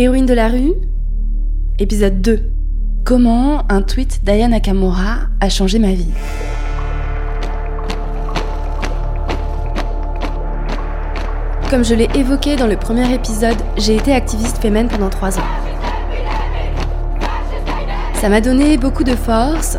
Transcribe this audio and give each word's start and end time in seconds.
Héroïne 0.00 0.24
de 0.24 0.32
la 0.32 0.48
rue 0.48 0.72
Épisode 1.78 2.22
2. 2.22 2.40
Comment 3.04 3.70
un 3.70 3.82
tweet 3.82 4.24
d'Aya 4.24 4.48
Nakamura 4.48 5.26
a 5.42 5.50
changé 5.50 5.78
ma 5.78 5.92
vie 5.92 6.08
Comme 11.68 11.84
je 11.84 11.94
l'ai 11.94 12.08
évoqué 12.14 12.56
dans 12.56 12.66
le 12.66 12.76
premier 12.76 13.12
épisode, 13.12 13.58
j'ai 13.76 13.96
été 13.96 14.14
activiste 14.14 14.56
féminine 14.56 14.88
pendant 14.88 15.10
3 15.10 15.38
ans. 15.38 15.44
Ça 18.14 18.30
m'a 18.30 18.40
donné 18.40 18.78
beaucoup 18.78 19.04
de 19.04 19.14
force. 19.14 19.76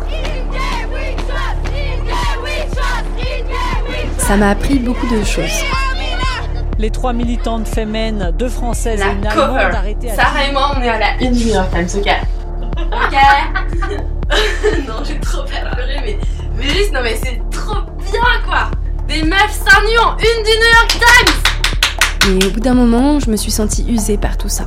Ça 4.18 4.36
m'a 4.36 4.50
appris 4.50 4.78
beaucoup 4.78 5.08
de 5.08 5.24
choses. 5.24 5.64
Les 6.82 6.90
trois 6.90 7.12
militantes 7.12 7.68
féminines, 7.68 8.32
deux 8.36 8.48
françaises 8.48 9.00
et 9.00 9.04
une 9.04 9.24
allemande 9.24 9.72
arrêtées 9.72 10.10
à 10.10 10.16
Sarah 10.16 10.46
et 10.46 10.50
moi, 10.50 10.72
on 10.76 10.82
est 10.82 10.88
à 10.88 10.98
la 10.98 11.14
une 11.20 11.30
du 11.32 11.44
New 11.44 11.54
York 11.54 11.70
Times, 11.70 12.00
ok. 12.00 12.10
Ok. 12.90 13.18
Non, 14.88 14.94
j'ai 15.04 15.20
trop 15.20 15.44
peur 15.44 15.70
de 15.70 15.76
pleurer, 15.76 16.00
mais, 16.04 16.18
mais 16.56 16.68
juste, 16.68 16.92
non 16.92 16.98
mais 17.04 17.14
c'est 17.14 17.40
trop 17.52 17.82
bien 18.00 18.20
quoi. 18.44 18.68
Des 19.06 19.22
meufs 19.22 19.52
seins 19.52 19.80
nus 19.82 19.98
en 19.98 20.16
une 20.16 20.42
du 20.42 20.50
New 20.50 20.72
York 20.74 20.98
Times. 20.98 22.34
Mais 22.34 22.46
au 22.46 22.50
bout 22.50 22.58
d'un 22.60 22.74
moment, 22.74 23.20
je 23.20 23.30
me 23.30 23.36
suis 23.36 23.52
sentie 23.52 23.84
usée 23.88 24.16
par 24.16 24.36
tout 24.36 24.48
ça. 24.48 24.64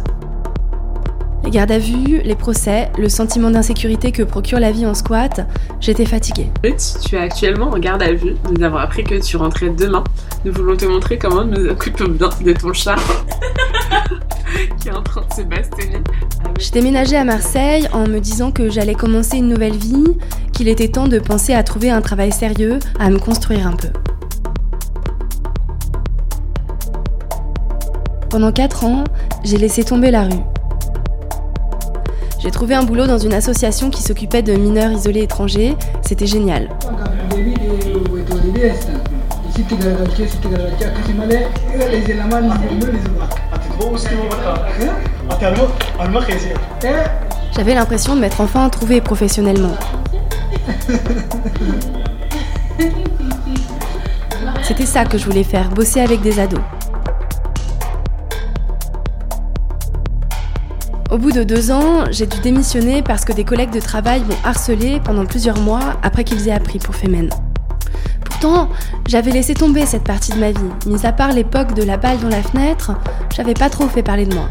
Les 1.45 1.51
gardes 1.51 1.71
à 1.71 1.77
vue, 1.77 2.21
les 2.23 2.33
procès, 2.33 2.89
le 2.97 3.07
sentiment 3.07 3.51
d'insécurité 3.51 4.11
que 4.11 4.23
procure 4.23 4.59
la 4.59 4.71
vie 4.71 4.87
en 4.87 4.95
squat, 4.95 5.47
j'étais 5.79 6.05
fatiguée. 6.05 6.49
Ruth, 6.63 6.97
tu 7.05 7.15
es 7.15 7.19
actuellement 7.19 7.67
en 7.67 7.77
garde 7.77 8.01
à 8.01 8.11
vue. 8.13 8.35
Nous 8.51 8.63
avons 8.63 8.77
appris 8.77 9.03
que 9.03 9.23
tu 9.23 9.37
rentrais 9.37 9.69
demain. 9.69 10.03
Nous 10.43 10.51
voulons 10.51 10.75
te 10.75 10.85
montrer 10.85 11.19
comment 11.19 11.45
nous 11.45 11.67
occupons 11.67 12.07
bien 12.07 12.29
de 12.43 12.51
ton 12.51 12.73
chat 12.73 12.95
qui 14.81 14.87
est 14.87 14.91
en 14.91 15.03
train 15.03 15.21
de 15.21 15.33
se 15.35 15.41
bastonner. 15.43 16.01
J'ai 16.57 16.71
déménagé 16.71 17.15
à 17.15 17.23
Marseille 17.23 17.87
en 17.93 18.07
me 18.07 18.17
disant 18.17 18.51
que 18.51 18.71
j'allais 18.71 18.95
commencer 18.95 19.37
une 19.37 19.49
nouvelle 19.49 19.77
vie, 19.77 20.17
qu'il 20.51 20.67
était 20.67 20.87
temps 20.87 21.07
de 21.07 21.19
penser 21.19 21.53
à 21.53 21.61
trouver 21.61 21.91
un 21.91 22.01
travail 22.01 22.31
sérieux, 22.31 22.79
à 22.99 23.11
me 23.11 23.19
construire 23.19 23.67
un 23.67 23.75
peu. 23.75 23.89
Pendant 28.31 28.51
4 28.51 28.83
ans, 28.85 29.03
j'ai 29.43 29.59
laissé 29.59 29.83
tomber 29.83 30.09
la 30.09 30.23
rue. 30.23 30.54
J'ai 32.45 32.51
trouvé 32.51 32.75
un 32.75 32.83
boulot 32.83 33.07
dans 33.07 33.17
une 33.17 33.33
association 33.33 33.89
qui 33.89 34.03
s'occupait 34.03 34.43
de 34.43 34.53
mineurs 34.53 34.91
isolés 34.91 35.23
étrangers. 35.23 35.75
C'était 36.03 36.27
génial. 36.27 36.69
J'avais 47.55 47.73
l'impression 47.73 48.15
de 48.15 48.21
m'être 48.21 48.39
enfin 48.39 48.69
trouvée 48.69 49.01
professionnellement. 49.01 49.75
C'était 54.61 54.85
ça 54.85 55.03
que 55.05 55.17
je 55.17 55.25
voulais 55.25 55.43
faire, 55.43 55.71
bosser 55.71 56.01
avec 56.01 56.21
des 56.21 56.39
ados. 56.39 56.61
Au 61.15 61.17
bout 61.17 61.31
de 61.31 61.43
deux 61.43 61.71
ans, 61.71 62.03
j'ai 62.11 62.25
dû 62.25 62.37
démissionner 62.39 63.01
parce 63.01 63.23
que 63.23 63.31
des 63.31 63.45
collègues 63.45 63.71
de 63.71 63.79
travail 63.79 64.19
m'ont 64.25 64.35
harcelé 64.43 64.99
pendant 65.01 65.25
plusieurs 65.25 65.57
mois 65.61 65.93
après 66.03 66.25
qu'ils 66.25 66.49
aient 66.49 66.51
appris 66.51 66.77
pour 66.77 66.93
Femen. 66.93 67.29
Pourtant, 68.25 68.67
j'avais 69.07 69.31
laissé 69.31 69.53
tomber 69.53 69.85
cette 69.85 70.03
partie 70.03 70.33
de 70.33 70.39
ma 70.39 70.51
vie. 70.51 70.59
Mis 70.85 71.05
à 71.05 71.13
part 71.13 71.31
l'époque 71.31 71.73
de 71.73 71.83
la 71.83 71.95
balle 71.95 72.19
dans 72.19 72.27
la 72.27 72.43
fenêtre, 72.43 72.91
j'avais 73.33 73.53
pas 73.53 73.69
trop 73.69 73.87
fait 73.87 74.03
parler 74.03 74.25
de 74.25 74.35
moi. 74.35 74.49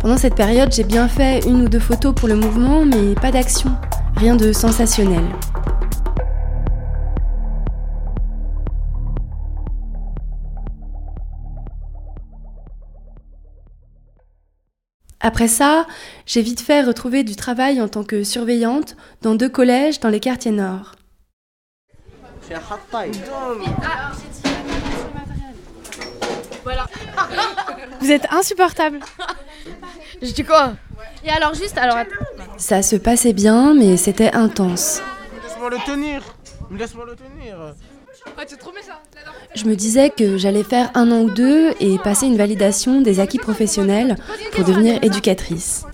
Pendant 0.00 0.16
cette 0.16 0.34
période, 0.34 0.72
j'ai 0.72 0.82
bien 0.82 1.08
fait 1.08 1.46
une 1.46 1.60
ou 1.60 1.68
deux 1.68 1.78
photos 1.78 2.14
pour 2.14 2.28
le 2.28 2.36
mouvement, 2.36 2.86
mais 2.86 3.14
pas 3.14 3.30
d'action. 3.30 3.70
Rien 4.16 4.34
de 4.34 4.54
sensationnel. 4.54 5.24
Après 15.26 15.48
ça, 15.48 15.88
j'ai 16.24 16.40
vite 16.40 16.60
fait 16.60 16.82
retrouver 16.82 17.24
du 17.24 17.34
travail 17.34 17.80
en 17.80 17.88
tant 17.88 18.04
que 18.04 18.22
surveillante 18.22 18.94
dans 19.22 19.34
deux 19.34 19.48
collèges 19.48 19.98
dans 19.98 20.08
les 20.08 20.20
quartiers 20.20 20.52
nord. 20.52 20.92
Vous 27.98 28.12
êtes 28.12 28.32
insupportable. 28.32 29.00
Je 30.22 30.30
dis 30.30 30.44
quoi? 30.44 30.74
Et 31.24 31.30
alors 31.30 31.54
juste, 31.54 31.76
alors 31.76 31.96
attends. 31.96 32.12
Ça 32.56 32.82
se 32.82 32.94
passait 32.94 33.32
bien, 33.32 33.74
mais 33.74 33.96
c'était 33.96 34.32
intense. 34.32 35.02
Laisse-moi 35.42 35.70
le 35.70 35.78
tenir. 35.84 36.22
Laisse-moi 36.70 37.04
le 37.04 37.16
tenir. 37.16 37.74
Je 39.54 39.64
me 39.64 39.74
disais 39.74 40.10
que 40.10 40.36
j'allais 40.36 40.62
faire 40.62 40.90
un 40.94 41.10
an 41.10 41.22
ou 41.22 41.30
deux 41.30 41.72
et 41.80 41.98
passer 41.98 42.26
une 42.26 42.36
validation 42.36 43.00
des 43.00 43.20
acquis 43.20 43.38
professionnels 43.38 44.16
pour 44.52 44.64
devenir 44.64 45.02
éducatrice. 45.02 45.84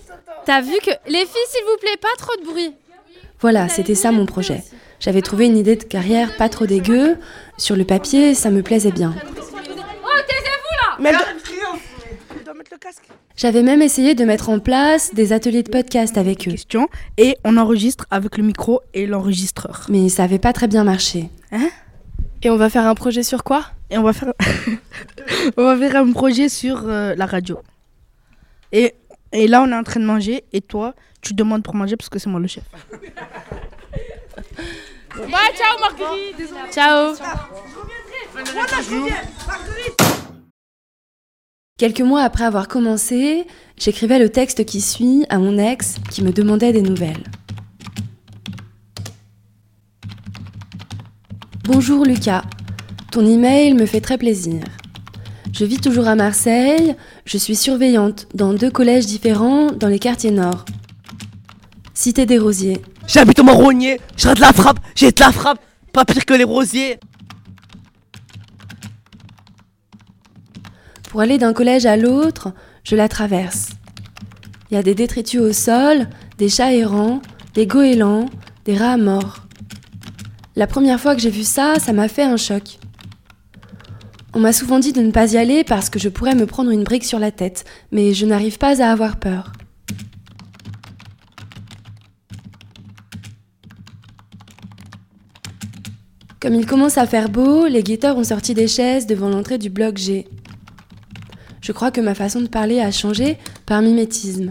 T'as 0.44 0.60
vu 0.60 0.74
que 0.84 0.90
les 1.06 1.20
filles, 1.20 1.48
s'il 1.48 1.64
vous 1.64 1.78
plaît, 1.80 1.96
pas 2.00 2.16
trop 2.18 2.34
de 2.40 2.44
bruit. 2.44 2.74
Voilà, 3.40 3.68
c'était 3.68 3.94
ça 3.94 4.10
mon 4.12 4.26
projet. 4.26 4.62
J'avais 4.98 5.22
trouvé 5.22 5.46
une 5.46 5.56
idée 5.56 5.76
de 5.76 5.84
carrière 5.84 6.36
pas 6.36 6.48
trop 6.48 6.66
dégueu. 6.66 7.16
Sur 7.58 7.76
le 7.76 7.84
papier, 7.84 8.34
ça 8.34 8.50
me 8.50 8.62
plaisait 8.62 8.92
bien. 8.92 9.14
Oh, 10.04 10.08
J'avais 13.36 13.62
même 13.62 13.82
essayé 13.82 14.14
de 14.14 14.24
mettre 14.24 14.48
en 14.48 14.58
place 14.58 15.14
des 15.14 15.32
ateliers 15.32 15.62
de 15.62 15.70
podcast 15.70 16.18
avec 16.18 16.46
eux. 16.46 16.52
question 16.52 16.88
et 17.18 17.36
on 17.44 17.56
enregistre 17.56 18.06
avec 18.10 18.36
le 18.36 18.44
micro 18.44 18.80
et 18.94 19.06
l'enregistreur. 19.06 19.86
Mais 19.88 20.08
ça 20.08 20.24
avait 20.24 20.38
pas 20.38 20.52
très 20.52 20.68
bien 20.68 20.84
marché. 20.84 21.28
Et 22.42 22.50
on 22.50 22.56
va 22.56 22.68
faire 22.68 22.86
un 22.86 22.94
projet 22.94 23.22
sur 23.22 23.44
quoi? 23.44 23.66
Et 23.90 23.98
on 23.98 24.02
va 24.02 24.12
faire 24.12 24.32
on 25.56 25.64
va 25.64 25.76
faire 25.76 25.96
un 25.96 26.12
projet 26.12 26.48
sur 26.48 26.88
euh, 26.88 27.14
la 27.16 27.26
radio. 27.26 27.60
Et, 28.72 28.94
et 29.32 29.46
là 29.46 29.62
on 29.62 29.70
est 29.70 29.76
en 29.76 29.84
train 29.84 30.00
de 30.00 30.04
manger 30.04 30.44
et 30.52 30.60
toi 30.60 30.94
tu 31.20 31.34
demandes 31.34 31.62
pour 31.62 31.74
manger 31.74 31.96
parce 31.96 32.08
que 32.08 32.18
c'est 32.18 32.30
moi 32.30 32.40
le 32.40 32.48
chef. 32.48 32.64
Bah, 35.14 35.38
ciao 35.54 35.78
Marguerite. 35.78 36.52
Ciao. 36.72 37.14
Quelques 41.78 42.00
mois 42.00 42.22
après 42.22 42.44
avoir 42.44 42.66
commencé, 42.66 43.46
j'écrivais 43.76 44.18
le 44.18 44.30
texte 44.30 44.64
qui 44.64 44.80
suit 44.80 45.26
à 45.28 45.38
mon 45.38 45.58
ex 45.58 45.96
qui 46.10 46.22
me 46.22 46.32
demandait 46.32 46.72
des 46.72 46.82
nouvelles. 46.82 47.24
Bonjour 51.64 52.04
Lucas, 52.04 52.42
ton 53.12 53.24
email 53.24 53.74
me 53.74 53.86
fait 53.86 54.00
très 54.00 54.18
plaisir. 54.18 54.64
Je 55.52 55.64
vis 55.64 55.78
toujours 55.78 56.08
à 56.08 56.16
Marseille, 56.16 56.96
je 57.24 57.38
suis 57.38 57.54
surveillante 57.54 58.26
dans 58.34 58.52
deux 58.52 58.70
collèges 58.70 59.06
différents 59.06 59.70
dans 59.70 59.86
les 59.86 60.00
quartiers 60.00 60.32
nord. 60.32 60.64
Cité 61.94 62.26
des 62.26 62.38
Rosiers. 62.38 62.82
J'habite 63.06 63.38
au 63.38 63.44
marronnier, 63.44 64.00
je 64.16 64.26
rate 64.26 64.40
la 64.40 64.52
frappe, 64.52 64.80
j'ai 64.96 65.12
de 65.12 65.20
la 65.20 65.30
frappe, 65.30 65.60
pas 65.92 66.04
pire 66.04 66.26
que 66.26 66.34
les 66.34 66.42
rosiers. 66.42 66.98
Pour 71.10 71.20
aller 71.20 71.38
d'un 71.38 71.52
collège 71.52 71.86
à 71.86 71.96
l'autre, 71.96 72.52
je 72.82 72.96
la 72.96 73.08
traverse. 73.08 73.68
Il 74.70 74.74
y 74.74 74.78
a 74.78 74.82
des 74.82 74.96
détritus 74.96 75.40
au 75.40 75.52
sol, 75.52 76.08
des 76.38 76.48
chats 76.48 76.72
errants, 76.72 77.22
des 77.54 77.68
goélands, 77.68 78.26
des 78.64 78.76
rats 78.76 78.96
morts. 78.96 79.41
La 80.54 80.66
première 80.66 81.00
fois 81.00 81.14
que 81.14 81.22
j'ai 81.22 81.30
vu 81.30 81.44
ça, 81.44 81.76
ça 81.78 81.94
m'a 81.94 82.08
fait 82.08 82.24
un 82.24 82.36
choc. 82.36 82.78
On 84.34 84.40
m'a 84.40 84.52
souvent 84.52 84.78
dit 84.78 84.92
de 84.92 85.00
ne 85.00 85.10
pas 85.10 85.32
y 85.32 85.38
aller 85.38 85.64
parce 85.64 85.88
que 85.88 85.98
je 85.98 86.10
pourrais 86.10 86.34
me 86.34 86.46
prendre 86.46 86.70
une 86.70 86.84
brique 86.84 87.04
sur 87.04 87.18
la 87.18 87.30
tête, 87.30 87.64
mais 87.90 88.12
je 88.12 88.26
n'arrive 88.26 88.58
pas 88.58 88.82
à 88.82 88.90
avoir 88.90 89.16
peur. 89.16 89.52
Comme 96.38 96.54
il 96.54 96.66
commence 96.66 96.98
à 96.98 97.06
faire 97.06 97.30
beau, 97.30 97.66
les 97.66 97.82
guetteurs 97.82 98.18
ont 98.18 98.24
sorti 98.24 98.52
des 98.52 98.68
chaises 98.68 99.06
devant 99.06 99.28
l'entrée 99.28 99.58
du 99.58 99.70
bloc 99.70 99.96
G. 99.96 100.26
Je 101.62 101.72
crois 101.72 101.90
que 101.90 102.00
ma 102.00 102.14
façon 102.14 102.40
de 102.40 102.48
parler 102.48 102.80
a 102.80 102.90
changé 102.90 103.38
par 103.64 103.80
mimétisme. 103.80 104.50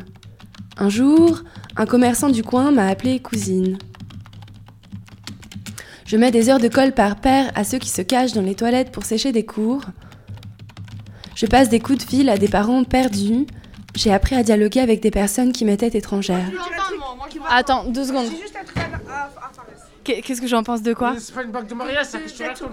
Un 0.77 0.89
jour, 0.89 1.43
un 1.75 1.85
commerçant 1.85 2.29
du 2.29 2.43
coin 2.43 2.71
m'a 2.71 2.87
appelée 2.87 3.19
cousine. 3.19 3.77
Je 6.11 6.17
mets 6.17 6.29
des 6.29 6.49
heures 6.49 6.59
de 6.59 6.67
colle 6.67 6.91
par 6.91 7.15
paire 7.15 7.49
à 7.55 7.63
ceux 7.63 7.77
qui 7.77 7.87
se 7.87 8.01
cachent 8.01 8.33
dans 8.33 8.41
les 8.41 8.53
toilettes 8.53 8.91
pour 8.91 9.05
sécher 9.05 9.31
des 9.31 9.45
cours. 9.45 9.79
Je 11.35 11.45
passe 11.45 11.69
des 11.69 11.79
coups 11.79 11.99
de 11.99 12.09
fil 12.09 12.27
à 12.29 12.37
des 12.37 12.49
parents 12.49 12.83
perdus. 12.83 13.47
J'ai 13.95 14.11
appris 14.11 14.35
à 14.35 14.43
dialoguer 14.43 14.81
avec 14.81 14.99
des 15.01 15.09
personnes 15.09 15.53
qui 15.53 15.63
m'étaient 15.63 15.97
étrangères. 15.97 16.51
Attends, 17.49 17.85
deux 17.85 18.03
secondes. 18.03 18.27
Qu'est- 20.03 20.21
Qu'est-ce 20.21 20.41
que 20.41 20.47
j'en 20.47 20.63
pense 20.63 20.81
de 20.81 20.93
quoi? 20.93 21.15
C'est 21.17 21.33
pas 21.33 21.43
une 21.43 21.51
bague 21.51 21.67
de 21.67 21.75
mariage, 21.75 22.07
ça 22.07 22.17
que 22.19 22.27
tu 22.29 22.43
racontes. 22.43 22.71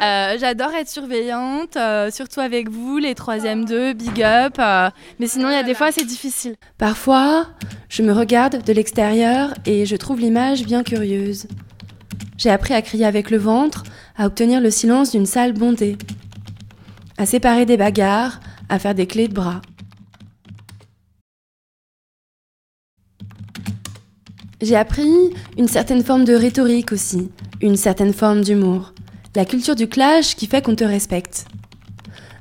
là. 0.00 0.32
Euh, 0.32 0.38
J'adore 0.40 0.72
être 0.72 0.88
surveillante, 0.88 1.76
euh, 1.76 2.10
surtout 2.10 2.40
avec 2.40 2.70
vous, 2.70 2.96
les 2.96 3.14
troisième 3.14 3.66
2, 3.66 3.92
big 3.92 4.22
up. 4.22 4.54
euh, 4.58 4.88
mais 5.18 5.26
sinon, 5.26 5.50
il 5.50 5.52
y 5.52 5.56
a 5.56 5.62
des 5.64 5.74
fois, 5.74 5.92
c'est 5.92 6.04
difficile. 6.06 6.54
Parfois, 6.78 7.48
je 7.90 8.02
me 8.02 8.12
regarde 8.14 8.62
de 8.64 8.72
l'extérieur 8.72 9.52
et 9.66 9.84
je 9.84 9.96
trouve 9.96 10.20
l'image 10.20 10.62
bien 10.64 10.82
curieuse. 10.82 11.46
J'ai 12.38 12.50
appris 12.50 12.72
à 12.72 12.82
crier 12.82 13.04
avec 13.04 13.30
le 13.30 13.36
ventre, 13.36 13.82
à 14.16 14.26
obtenir 14.26 14.60
le 14.60 14.70
silence 14.70 15.10
d'une 15.10 15.26
salle 15.26 15.52
bondée, 15.52 15.98
à 17.18 17.26
séparer 17.26 17.66
des 17.66 17.76
bagarres, 17.76 18.40
à 18.68 18.78
faire 18.78 18.94
des 18.94 19.08
clés 19.08 19.26
de 19.26 19.34
bras. 19.34 19.60
J'ai 24.60 24.76
appris 24.76 25.12
une 25.56 25.68
certaine 25.68 26.02
forme 26.02 26.24
de 26.24 26.34
rhétorique 26.34 26.92
aussi, 26.92 27.30
une 27.60 27.76
certaine 27.76 28.12
forme 28.12 28.42
d'humour, 28.42 28.92
la 29.34 29.44
culture 29.44 29.76
du 29.76 29.88
clash 29.88 30.36
qui 30.36 30.46
fait 30.46 30.62
qu'on 30.62 30.74
te 30.76 30.84
respecte. 30.84 31.46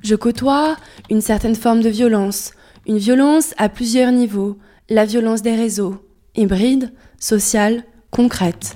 Je 0.03 0.15
côtoie 0.15 0.77
une 1.09 1.21
certaine 1.21 1.55
forme 1.55 1.81
de 1.81 1.89
violence, 1.89 2.53
une 2.87 2.97
violence 2.97 3.53
à 3.57 3.67
plusieurs 3.67 4.11
niveaux, 4.11 4.57
la 4.89 5.05
violence 5.05 5.41
des 5.41 5.55
réseaux, 5.55 5.97
hybride, 6.35 6.93
sociale, 7.19 7.83
concrète. 8.11 8.75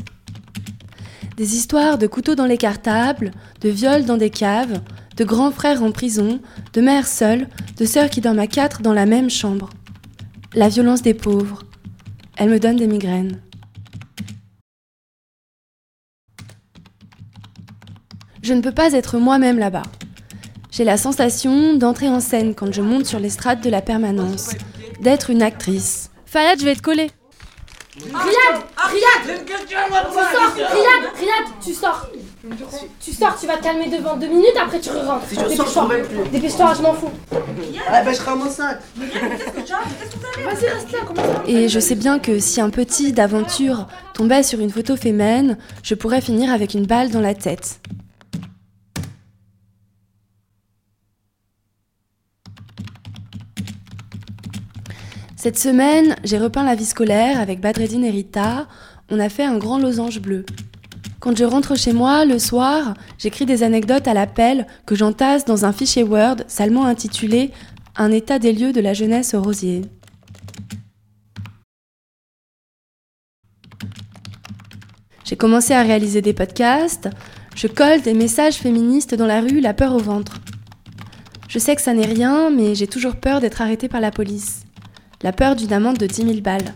Des 1.41 1.55
histoires 1.55 1.97
de 1.97 2.05
couteaux 2.05 2.35
dans 2.35 2.45
les 2.45 2.59
cartables, 2.59 3.31
de 3.61 3.69
viols 3.69 4.05
dans 4.05 4.17
des 4.17 4.29
caves, 4.29 4.79
de 5.17 5.23
grands 5.23 5.49
frères 5.49 5.81
en 5.81 5.91
prison, 5.91 6.39
de 6.73 6.81
mères 6.81 7.07
seules, 7.07 7.47
de 7.77 7.85
sœurs 7.85 8.11
qui 8.11 8.21
dorment 8.21 8.37
à 8.37 8.45
quatre 8.45 8.83
dans 8.83 8.93
la 8.93 9.07
même 9.07 9.31
chambre. 9.31 9.71
La 10.53 10.69
violence 10.69 11.01
des 11.01 11.15
pauvres, 11.15 11.63
elle 12.37 12.51
me 12.51 12.59
donne 12.59 12.75
des 12.75 12.85
migraines. 12.85 13.41
Je 18.43 18.53
ne 18.53 18.61
peux 18.61 18.71
pas 18.71 18.93
être 18.93 19.17
moi-même 19.17 19.57
là-bas. 19.57 19.81
J'ai 20.69 20.83
la 20.83 20.97
sensation 20.97 21.75
d'entrer 21.75 22.07
en 22.07 22.19
scène 22.19 22.53
quand 22.53 22.71
je 22.71 22.83
monte 22.83 23.07
sur 23.07 23.19
l'estrade 23.19 23.61
de 23.61 23.69
la 23.71 23.81
permanence, 23.81 24.51
d'être 25.01 25.31
une 25.31 25.41
actrice. 25.41 26.11
Fayad, 26.27 26.59
je 26.59 26.65
vais 26.65 26.75
te 26.75 26.83
coller. 26.83 27.09
Riyad 28.03 28.63
Riyad 28.91 29.45
Tu 29.67 29.73
sors 29.73 30.53
Riyad 30.55 31.03
Riyad 31.19 31.45
Tu 31.63 31.73
sors 31.73 32.07
Tu 32.99 33.13
sors, 33.13 33.39
tu 33.39 33.47
vas 33.47 33.57
te 33.57 33.63
calmer 33.63 33.89
devant 33.89 34.17
deux 34.17 34.27
minutes, 34.27 34.55
après 34.61 34.79
tu 34.79 34.89
rentres. 34.89 35.25
Si 35.27 35.35
je 35.35 35.55
sors, 35.55 35.91
je 35.91 36.01
plus. 36.03 36.29
Dépêche-toi, 36.31 36.73
je 36.77 36.81
m'en 36.81 36.93
fous. 36.93 37.11
Ah 37.87 38.01
bah 38.01 38.11
je 38.11 38.49
sac. 38.49 38.79
Vas-y, 40.43 40.67
reste 40.67 40.91
là, 40.91 40.99
Et 41.47 41.69
je 41.69 41.79
sais 41.79 41.95
bien 41.95 42.19
que 42.19 42.39
si 42.39 42.61
un 42.61 42.69
petit 42.69 43.13
d'aventure 43.13 43.87
tombait 44.13 44.43
sur 44.43 44.59
une 44.59 44.71
photo 44.71 44.95
féminine, 44.95 45.57
je 45.83 45.93
pourrais 45.95 46.21
finir 46.21 46.51
avec 46.51 46.73
une 46.73 46.85
balle 46.85 47.11
dans 47.11 47.21
la 47.21 47.35
tête. 47.35 47.79
Cette 55.43 55.57
semaine, 55.57 56.15
j'ai 56.23 56.37
repeint 56.37 56.63
la 56.63 56.75
vie 56.75 56.85
scolaire 56.85 57.41
avec 57.41 57.61
Badreddin 57.61 58.03
et 58.03 58.11
Rita. 58.11 58.67
On 59.09 59.19
a 59.19 59.27
fait 59.27 59.43
un 59.43 59.57
grand 59.57 59.79
losange 59.79 60.21
bleu. 60.21 60.45
Quand 61.19 61.35
je 61.35 61.43
rentre 61.43 61.75
chez 61.75 61.93
moi, 61.93 62.25
le 62.25 62.37
soir, 62.37 62.93
j'écris 63.17 63.47
des 63.47 63.63
anecdotes 63.63 64.07
à 64.07 64.13
l'appel 64.13 64.67
que 64.85 64.93
j'entasse 64.93 65.43
dans 65.43 65.65
un 65.65 65.73
fichier 65.73 66.03
Word 66.03 66.43
salement 66.45 66.85
intitulé 66.85 67.49
Un 67.95 68.11
état 68.11 68.37
des 68.37 68.53
lieux 68.53 68.71
de 68.71 68.81
la 68.81 68.93
jeunesse 68.93 69.33
au 69.33 69.41
rosier. 69.41 69.81
J'ai 75.25 75.37
commencé 75.37 75.73
à 75.73 75.81
réaliser 75.81 76.21
des 76.21 76.33
podcasts, 76.33 77.09
je 77.55 77.65
colle 77.65 78.03
des 78.03 78.13
messages 78.13 78.57
féministes 78.57 79.15
dans 79.15 79.25
la 79.25 79.41
rue, 79.41 79.59
la 79.59 79.73
peur 79.73 79.95
au 79.95 79.99
ventre. 79.99 80.39
Je 81.47 81.57
sais 81.57 81.75
que 81.75 81.81
ça 81.81 81.95
n'est 81.95 82.05
rien, 82.05 82.51
mais 82.51 82.75
j'ai 82.75 82.85
toujours 82.85 83.15
peur 83.15 83.41
d'être 83.41 83.63
arrêtée 83.63 83.89
par 83.89 84.01
la 84.01 84.11
police. 84.11 84.65
La 85.23 85.31
peur 85.31 85.55
d'une 85.55 85.71
amende 85.71 85.97
de 85.97 86.07
10 86.07 86.23
000 86.23 86.41
balles. 86.41 86.73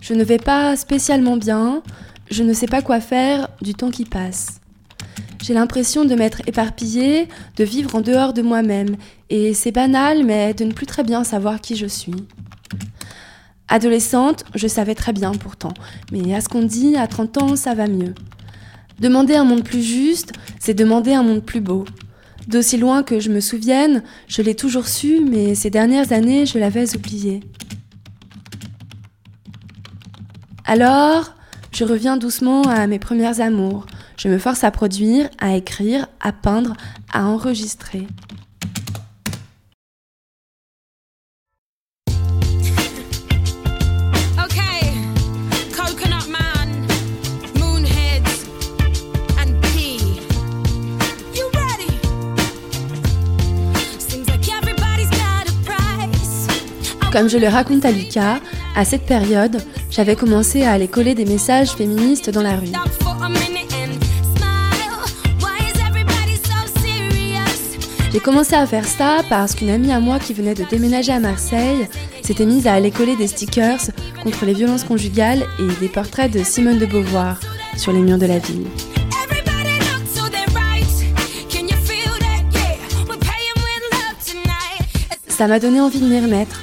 Je 0.00 0.14
ne 0.14 0.24
vais 0.24 0.38
pas 0.38 0.74
spécialement 0.76 1.36
bien, 1.36 1.82
je 2.30 2.42
ne 2.42 2.54
sais 2.54 2.66
pas 2.66 2.80
quoi 2.80 3.00
faire 3.00 3.48
du 3.60 3.74
temps 3.74 3.90
qui 3.90 4.06
passe. 4.06 4.60
J'ai 5.42 5.52
l'impression 5.52 6.06
de 6.06 6.14
m'être 6.14 6.40
éparpillée, 6.46 7.28
de 7.56 7.64
vivre 7.64 7.94
en 7.94 8.00
dehors 8.00 8.32
de 8.32 8.40
moi-même, 8.40 8.96
et 9.28 9.52
c'est 9.52 9.70
banal, 9.70 10.24
mais 10.24 10.54
de 10.54 10.64
ne 10.64 10.72
plus 10.72 10.86
très 10.86 11.04
bien 11.04 11.24
savoir 11.24 11.60
qui 11.60 11.76
je 11.76 11.86
suis. 11.86 12.26
Adolescente, 13.68 14.44
je 14.54 14.66
savais 14.66 14.94
très 14.94 15.12
bien 15.12 15.32
pourtant, 15.32 15.74
mais 16.10 16.34
à 16.34 16.40
ce 16.40 16.48
qu'on 16.48 16.62
dit, 16.62 16.96
à 16.96 17.06
30 17.06 17.42
ans, 17.42 17.56
ça 17.56 17.74
va 17.74 17.86
mieux. 17.86 18.14
Demander 18.98 19.36
un 19.36 19.44
monde 19.44 19.62
plus 19.62 19.82
juste, 19.82 20.32
c'est 20.58 20.74
demander 20.74 21.12
un 21.12 21.22
monde 21.22 21.44
plus 21.44 21.60
beau. 21.60 21.84
D'aussi 22.48 22.78
loin 22.78 23.02
que 23.02 23.20
je 23.20 23.30
me 23.30 23.40
souvienne, 23.40 24.02
je 24.26 24.40
l'ai 24.40 24.54
toujours 24.54 24.88
su, 24.88 25.20
mais 25.20 25.54
ces 25.54 25.68
dernières 25.68 26.12
années, 26.12 26.46
je 26.46 26.58
l'avais 26.58 26.96
oublié. 26.96 27.40
Alors, 30.64 31.34
je 31.72 31.84
reviens 31.84 32.16
doucement 32.16 32.62
à 32.62 32.86
mes 32.86 32.98
premières 32.98 33.42
amours. 33.42 33.86
Je 34.16 34.28
me 34.28 34.38
force 34.38 34.64
à 34.64 34.70
produire, 34.70 35.28
à 35.38 35.56
écrire, 35.56 36.06
à 36.20 36.32
peindre, 36.32 36.72
à 37.12 37.26
enregistrer. 37.26 38.06
Comme 57.18 57.28
je 57.28 57.36
le 57.36 57.48
raconte 57.48 57.84
à 57.84 57.90
Lucas, 57.90 58.38
à 58.76 58.84
cette 58.84 59.04
période, 59.04 59.60
j'avais 59.90 60.14
commencé 60.14 60.62
à 60.62 60.70
aller 60.70 60.86
coller 60.86 61.16
des 61.16 61.24
messages 61.24 61.70
féministes 61.70 62.30
dans 62.30 62.42
la 62.42 62.54
rue. 62.54 62.68
J'ai 68.12 68.20
commencé 68.20 68.54
à 68.54 68.64
faire 68.68 68.84
ça 68.84 69.22
parce 69.28 69.56
qu'une 69.56 69.70
amie 69.70 69.90
à 69.90 69.98
moi 69.98 70.20
qui 70.20 70.32
venait 70.32 70.54
de 70.54 70.62
déménager 70.62 71.10
à 71.10 71.18
Marseille 71.18 71.88
s'était 72.22 72.46
mise 72.46 72.68
à 72.68 72.74
aller 72.74 72.92
coller 72.92 73.16
des 73.16 73.26
stickers 73.26 73.80
contre 74.22 74.44
les 74.44 74.54
violences 74.54 74.84
conjugales 74.84 75.44
et 75.58 75.80
des 75.80 75.88
portraits 75.88 76.30
de 76.30 76.44
Simone 76.44 76.78
de 76.78 76.86
Beauvoir 76.86 77.40
sur 77.76 77.90
les 77.90 77.98
murs 77.98 78.18
de 78.18 78.26
la 78.26 78.38
ville. 78.38 78.68
Ça 85.26 85.48
m'a 85.48 85.58
donné 85.58 85.80
envie 85.80 86.00
de 86.00 86.06
m'y 86.06 86.20
remettre, 86.20 86.60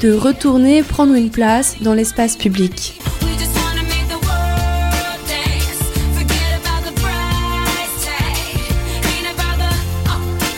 de 0.00 0.12
retourner 0.12 0.82
prendre 0.82 1.14
une 1.14 1.30
place 1.30 1.76
dans 1.80 1.94
l'espace 1.94 2.36
public. 2.36 3.00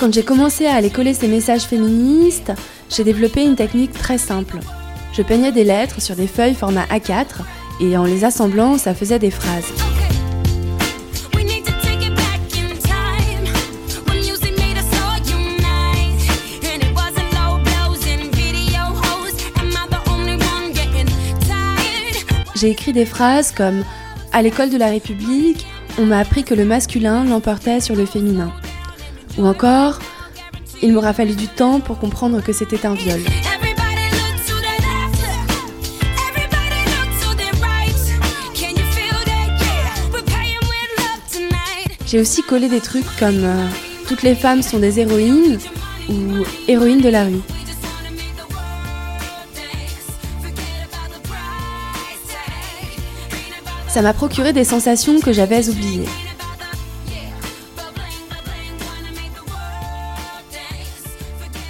Quand 0.00 0.12
j'ai 0.12 0.23
commencé 0.23 0.66
à 0.66 0.75
aller 0.75 0.90
coller 0.90 1.14
ces 1.14 1.28
messages 1.28 1.62
féministes, 1.62 2.52
j'ai 2.88 3.04
développé 3.04 3.45
une 3.45 3.57
technique 3.57 3.92
très 3.92 4.18
simple. 4.18 4.59
Je 5.12 5.23
peignais 5.23 5.52
des 5.52 5.64
lettres 5.64 6.00
sur 6.00 6.14
des 6.14 6.28
feuilles 6.28 6.54
format 6.54 6.85
A4 6.87 7.42
et 7.80 7.97
en 7.97 8.04
les 8.04 8.25
assemblant, 8.25 8.78
ça 8.78 8.95
faisait 8.95 9.18
des 9.18 9.30
phrases. 9.30 9.88
J'ai 22.61 22.71
écrit 22.71 22.93
des 22.93 23.07
phrases 23.07 23.53
comme 23.53 23.85
À 24.33 24.43
l'école 24.43 24.71
de 24.71 24.79
la 24.79 24.88
République, 24.88 25.65
on 25.97 26.07
m'a 26.07 26.19
appris 26.19 26.43
que 26.43 26.55
le 26.55 26.65
masculin 26.65 27.25
l'emportait 27.25 27.81
sur 27.81 27.95
le 27.95 28.05
féminin. 28.05 28.53
Ou 29.37 29.47
encore 29.47 30.00
Il 30.83 30.93
m'aura 30.93 31.12
fallu 31.12 31.37
du 31.37 31.47
temps 31.47 31.79
pour 31.79 32.00
comprendre 32.00 32.43
que 32.43 32.53
c'était 32.53 32.85
un 32.85 32.95
viol. 32.95 33.21
J'ai 42.07 42.19
aussi 42.19 42.43
collé 42.43 42.69
des 42.69 42.81
trucs 42.81 43.07
comme 43.21 43.45
euh, 43.45 43.69
Toutes 44.09 44.23
les 44.23 44.35
femmes 44.35 44.62
sont 44.62 44.81
des 44.81 44.99
héroïnes 44.99 45.59
ou 46.09 46.45
Héroïnes 46.67 47.03
de 47.03 47.09
la 47.11 47.25
rue. 47.25 47.58
Ça 53.99 54.02
m'a 54.02 54.14
procuré 54.14 54.52
des 54.52 54.62
sensations 54.62 55.19
que 55.19 55.33
j'avais 55.33 55.69
oubliées. 55.69 56.07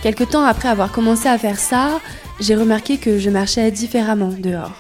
Quelque 0.03 0.25
temps 0.25 0.45
après 0.45 0.69
avoir 0.69 0.93
commencé 0.93 1.27
à 1.27 1.39
faire 1.39 1.59
ça, 1.59 2.03
j'ai 2.39 2.55
remarqué 2.55 2.99
que 2.99 3.19
je 3.19 3.31
marchais 3.31 3.71
différemment 3.71 4.29
dehors. 4.29 4.75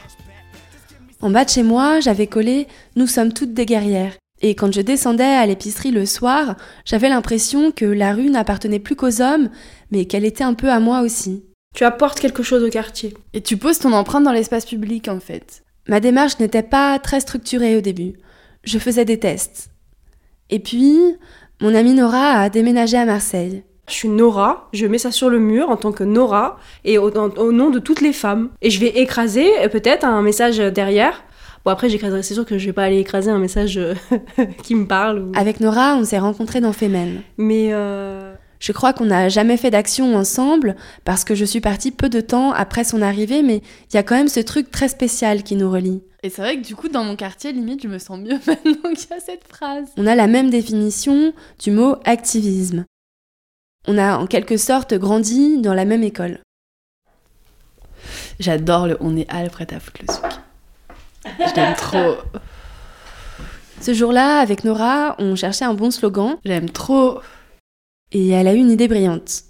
En 1.22 1.30
bas 1.30 1.46
de 1.46 1.48
chez 1.48 1.62
moi, 1.62 2.00
j'avais 2.00 2.26
collé 2.26 2.66
Nous 2.96 3.06
sommes 3.06 3.32
toutes 3.32 3.54
des 3.54 3.64
guerrières. 3.64 4.12
Et 4.42 4.54
quand 4.54 4.70
je 4.70 4.82
descendais 4.82 5.24
à 5.24 5.46
l'épicerie 5.46 5.90
le 5.90 6.04
soir, 6.04 6.54
j'avais 6.84 7.08
l'impression 7.08 7.70
que 7.72 7.86
la 7.86 8.12
rue 8.12 8.28
n'appartenait 8.28 8.78
plus 8.78 8.94
qu'aux 8.94 9.22
hommes, 9.22 9.48
mais 9.90 10.04
qu'elle 10.04 10.26
était 10.26 10.44
un 10.44 10.52
peu 10.52 10.68
à 10.68 10.80
moi 10.80 11.00
aussi. 11.00 11.44
Tu 11.74 11.84
apportes 11.84 12.20
quelque 12.20 12.42
chose 12.42 12.62
au 12.62 12.68
quartier. 12.68 13.14
Et 13.32 13.40
tu 13.40 13.56
poses 13.56 13.78
ton 13.78 13.94
empreinte 13.94 14.24
dans 14.24 14.32
l'espace 14.32 14.66
public 14.66 15.08
en 15.08 15.18
fait. 15.18 15.62
Ma 15.88 16.00
démarche 16.00 16.38
n'était 16.38 16.62
pas 16.62 16.98
très 16.98 17.20
structurée 17.20 17.76
au 17.76 17.80
début. 17.80 18.14
Je 18.64 18.78
faisais 18.78 19.04
des 19.04 19.18
tests. 19.18 19.70
Et 20.50 20.58
puis, 20.58 20.98
mon 21.60 21.74
amie 21.74 21.94
Nora 21.94 22.32
a 22.40 22.48
déménagé 22.50 22.96
à 22.96 23.04
Marseille. 23.04 23.62
Je 23.88 23.94
suis 23.94 24.08
Nora, 24.08 24.68
je 24.74 24.86
mets 24.86 24.98
ça 24.98 25.10
sur 25.10 25.30
le 25.30 25.38
mur 25.38 25.70
en 25.70 25.76
tant 25.76 25.92
que 25.92 26.04
Nora 26.04 26.58
et 26.84 26.98
au, 26.98 27.10
nom 27.52 27.70
de 27.70 27.78
toutes 27.78 28.02
les 28.02 28.12
femmes. 28.12 28.50
Et 28.60 28.68
je 28.68 28.80
vais 28.80 28.88
écraser 29.00 29.48
euh, 29.62 29.68
peut-être 29.68 30.04
un 30.04 30.20
message 30.20 30.58
derrière. 30.58 31.24
Bon 31.64 31.70
après 31.70 31.88
j'écraserai, 31.88 32.22
c'est 32.22 32.34
sûr 32.34 32.44
que 32.44 32.58
je 32.58 32.66
vais 32.66 32.72
pas 32.74 32.84
aller 32.84 32.98
écraser 32.98 33.30
un 33.30 33.38
message 33.38 33.78
euh, 33.78 33.94
qui 34.62 34.74
me 34.74 34.86
parle. 34.86 35.20
ou- 35.20 35.32
Avec 35.34 35.60
Nora, 35.60 35.96
on 35.96 36.04
s'est 36.04 36.18
rencontrés 36.18 36.60
dans 36.60 36.74
Femen. 36.74 37.22
Mais 37.38 37.68
euh, 37.72 38.34
Je 38.60 38.72
crois 38.72 38.92
qu'on 38.92 39.06
n'a 39.06 39.28
jamais 39.28 39.56
fait 39.56 39.70
d'action 39.70 40.16
ensemble 40.16 40.76
parce 41.04 41.24
que 41.24 41.34
je 41.34 41.44
suis 41.44 41.60
partie 41.60 41.90
peu 41.90 42.08
de 42.08 42.20
temps 42.20 42.52
après 42.52 42.84
son 42.84 43.02
arrivée, 43.02 43.42
mais 43.42 43.62
il 43.90 43.94
y 43.94 43.98
a 43.98 44.02
quand 44.02 44.16
même 44.16 44.28
ce 44.28 44.40
truc 44.40 44.70
très 44.70 44.88
spécial 44.88 45.42
qui 45.42 45.56
nous 45.56 45.70
relie. 45.70 46.02
Et 46.24 46.30
c'est 46.30 46.42
vrai 46.42 46.56
que 46.56 46.66
du 46.66 46.74
coup, 46.74 46.88
dans 46.88 47.04
mon 47.04 47.14
quartier, 47.14 47.52
limite, 47.52 47.82
je 47.82 47.88
me 47.88 47.98
sens 47.98 48.18
mieux 48.18 48.38
maintenant 48.46 48.92
qu'il 48.94 49.10
y 49.10 49.14
a 49.14 49.20
cette 49.20 49.44
phrase. 49.46 49.86
On 49.96 50.06
a 50.06 50.14
la 50.14 50.26
même 50.26 50.50
définition 50.50 51.32
du 51.60 51.70
mot 51.70 51.96
activisme. 52.04 52.84
On 53.86 53.96
a 53.96 54.18
en 54.18 54.26
quelque 54.26 54.56
sorte 54.56 54.94
grandi 54.94 55.58
dans 55.58 55.74
la 55.74 55.84
même 55.84 56.02
école. 56.02 56.40
J'adore 58.40 58.86
le 58.86 58.96
On 59.00 59.16
est 59.16 59.30
à 59.30 59.48
prêt 59.48 59.66
à 59.72 59.80
foutre 59.80 60.00
le 60.06 60.12
souk. 60.12 60.24
Je 61.24 61.54
l'aime 61.54 61.74
trop. 61.74 62.16
Ce 63.80 63.94
jour-là, 63.94 64.40
avec 64.40 64.64
Nora, 64.64 65.14
on 65.18 65.36
cherchait 65.36 65.64
un 65.64 65.74
bon 65.74 65.90
slogan 65.90 66.36
J'aime 66.44 66.68
trop. 66.68 67.20
Et 68.12 68.28
elle 68.28 68.48
a 68.48 68.54
eu 68.54 68.58
une 68.58 68.70
idée 68.70 68.88
brillante. 68.88 69.42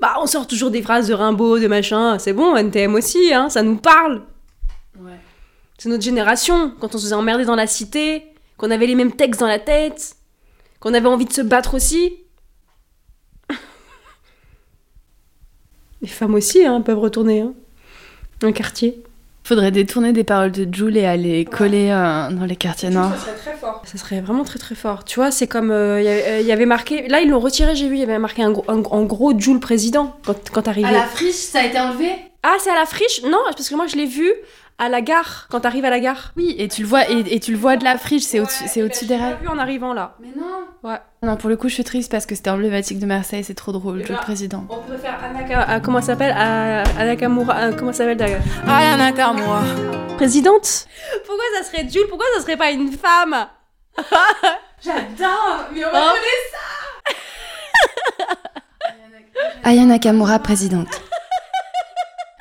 bah 0.00 0.16
on 0.20 0.26
sort 0.26 0.46
toujours 0.46 0.70
des 0.70 0.82
phrases 0.82 1.08
de 1.08 1.14
Rimbaud, 1.14 1.58
de 1.58 1.66
machin. 1.66 2.18
C'est 2.18 2.32
bon, 2.32 2.56
NTM 2.56 2.94
aussi, 2.94 3.32
hein, 3.32 3.48
ça 3.50 3.62
nous 3.62 3.76
parle. 3.76 4.22
Ouais. 4.98 5.18
C'est 5.78 5.88
notre 5.88 6.02
génération, 6.02 6.72
quand 6.80 6.94
on 6.94 6.98
se 6.98 7.04
faisait 7.04 7.14
emmerder 7.14 7.44
dans 7.44 7.54
la 7.54 7.66
cité, 7.66 8.24
qu'on 8.56 8.70
avait 8.70 8.86
les 8.86 8.94
mêmes 8.94 9.12
textes 9.12 9.40
dans 9.40 9.46
la 9.46 9.58
tête, 9.60 10.16
qu'on 10.80 10.94
avait 10.94 11.08
envie 11.08 11.24
de 11.24 11.32
se 11.32 11.40
battre 11.40 11.74
aussi. 11.74 12.16
Les 16.02 16.08
femmes 16.08 16.34
aussi 16.34 16.64
hein, 16.64 16.80
peuvent 16.80 16.98
retourner 16.98 17.40
hein, 17.42 17.54
un 18.42 18.52
quartier. 18.52 19.02
Faudrait 19.48 19.70
détourner 19.70 20.12
des 20.12 20.24
paroles 20.24 20.52
de 20.52 20.68
Jules 20.70 20.98
et 20.98 21.06
aller 21.06 21.46
coller 21.46 21.88
euh, 21.90 22.28
dans 22.30 22.44
les 22.44 22.54
quartiers 22.54 22.90
nord. 22.90 23.10
serait 23.18 23.34
très 23.34 23.56
fort. 23.56 23.80
Ça 23.86 23.96
serait 23.96 24.20
vraiment 24.20 24.44
très 24.44 24.58
très 24.58 24.74
fort. 24.74 25.04
Tu 25.04 25.14
vois, 25.18 25.30
c'est 25.30 25.46
comme 25.46 25.70
euh, 25.70 26.02
il 26.02 26.04
y 26.04 26.08
avait- 26.08 26.24
euh, 26.28 26.40
il 26.40 26.46
y 26.46 26.52
avait 26.52 26.66
marqué. 26.66 27.08
Là, 27.08 27.22
ils 27.22 27.30
l'ont 27.30 27.40
retiré, 27.40 27.74
j'ai 27.74 27.88
vu, 27.88 27.94
il 27.94 28.00
y 28.00 28.02
avait 28.02 28.18
marqué 28.18 28.42
un 28.42 28.52
en 28.52 29.02
gros 29.04 29.32
Jules 29.38 29.58
président 29.58 30.14
quand, 30.26 30.36
quand 30.52 30.60
t'arrivais. 30.60 31.00
friche, 31.14 31.32
ça 31.34 31.60
a 31.60 31.64
été 31.64 31.80
enlevé? 31.80 32.10
Ah, 32.42 32.56
c'est 32.60 32.68
à 32.70 32.74
la 32.74 32.84
friche? 32.84 33.22
Non, 33.24 33.38
parce 33.46 33.70
que 33.70 33.74
moi 33.74 33.86
je 33.86 33.96
l'ai 33.96 34.04
vu 34.04 34.30
à 34.78 34.88
la 34.88 35.00
gare, 35.00 35.46
quand 35.50 35.60
t'arrives 35.60 35.84
à 35.84 35.90
la 35.90 35.98
gare. 36.00 36.32
Oui, 36.36 36.54
et 36.58 36.68
tu 36.68 36.82
le 36.82 36.88
vois, 36.88 37.08
et, 37.10 37.34
et 37.34 37.40
tu 37.40 37.50
le 37.52 37.58
vois 37.58 37.76
de 37.76 37.82
la 37.84 37.98
friche, 37.98 38.22
c'est 38.22 38.38
au-dessus 38.40 38.64
c'est 38.68 38.82
au-dessus 38.82 39.06
des 39.06 39.16
J'ai 39.16 39.22
rails. 39.22 39.36
vu 39.42 39.48
en 39.48 39.58
arrivant 39.58 39.92
là. 39.92 40.14
Mais 40.20 40.28
non 40.36 40.44
Ouais. 40.88 40.98
Non, 41.24 41.36
pour 41.36 41.48
le 41.50 41.56
coup, 41.56 41.68
je 41.68 41.74
suis 41.74 41.82
triste 41.84 42.10
parce 42.12 42.24
que 42.26 42.36
c'était 42.36 42.50
emblématique 42.50 43.00
de 43.00 43.06
Marseille, 43.06 43.42
c'est 43.42 43.54
trop 43.54 43.72
drôle, 43.72 44.04
Jules 44.06 44.14
bah, 44.14 44.20
président. 44.22 44.64
On 44.70 44.76
pourrait 44.78 44.98
faire 44.98 45.18
Anaka, 45.22 45.64
ah, 45.68 45.80
comment 45.80 46.00
ça 46.00 46.08
s'appelle 46.08 46.32
Ah, 46.38 46.84
Anakamura, 46.98 47.54
ah, 47.56 47.72
comment 47.72 47.90
ça 47.92 47.98
s'appelle 47.98 48.16
d'ailleurs? 48.16 48.40
Ayana 48.68 49.10
Nakamura. 49.10 49.62
Présidente? 50.16 50.86
Pourquoi 51.26 51.44
ça 51.56 51.64
serait 51.64 51.88
Jules? 51.88 52.06
Pourquoi 52.08 52.26
ça 52.36 52.42
serait 52.42 52.56
pas 52.56 52.70
une 52.70 52.92
femme? 52.92 53.48
J'adore 54.84 55.64
Mais 55.74 55.84
on 55.84 55.90
va 55.90 56.10
Hein? 56.10 56.14
Aya 59.64 59.84
Nakamura, 59.84 60.38
présidente. 60.38 60.88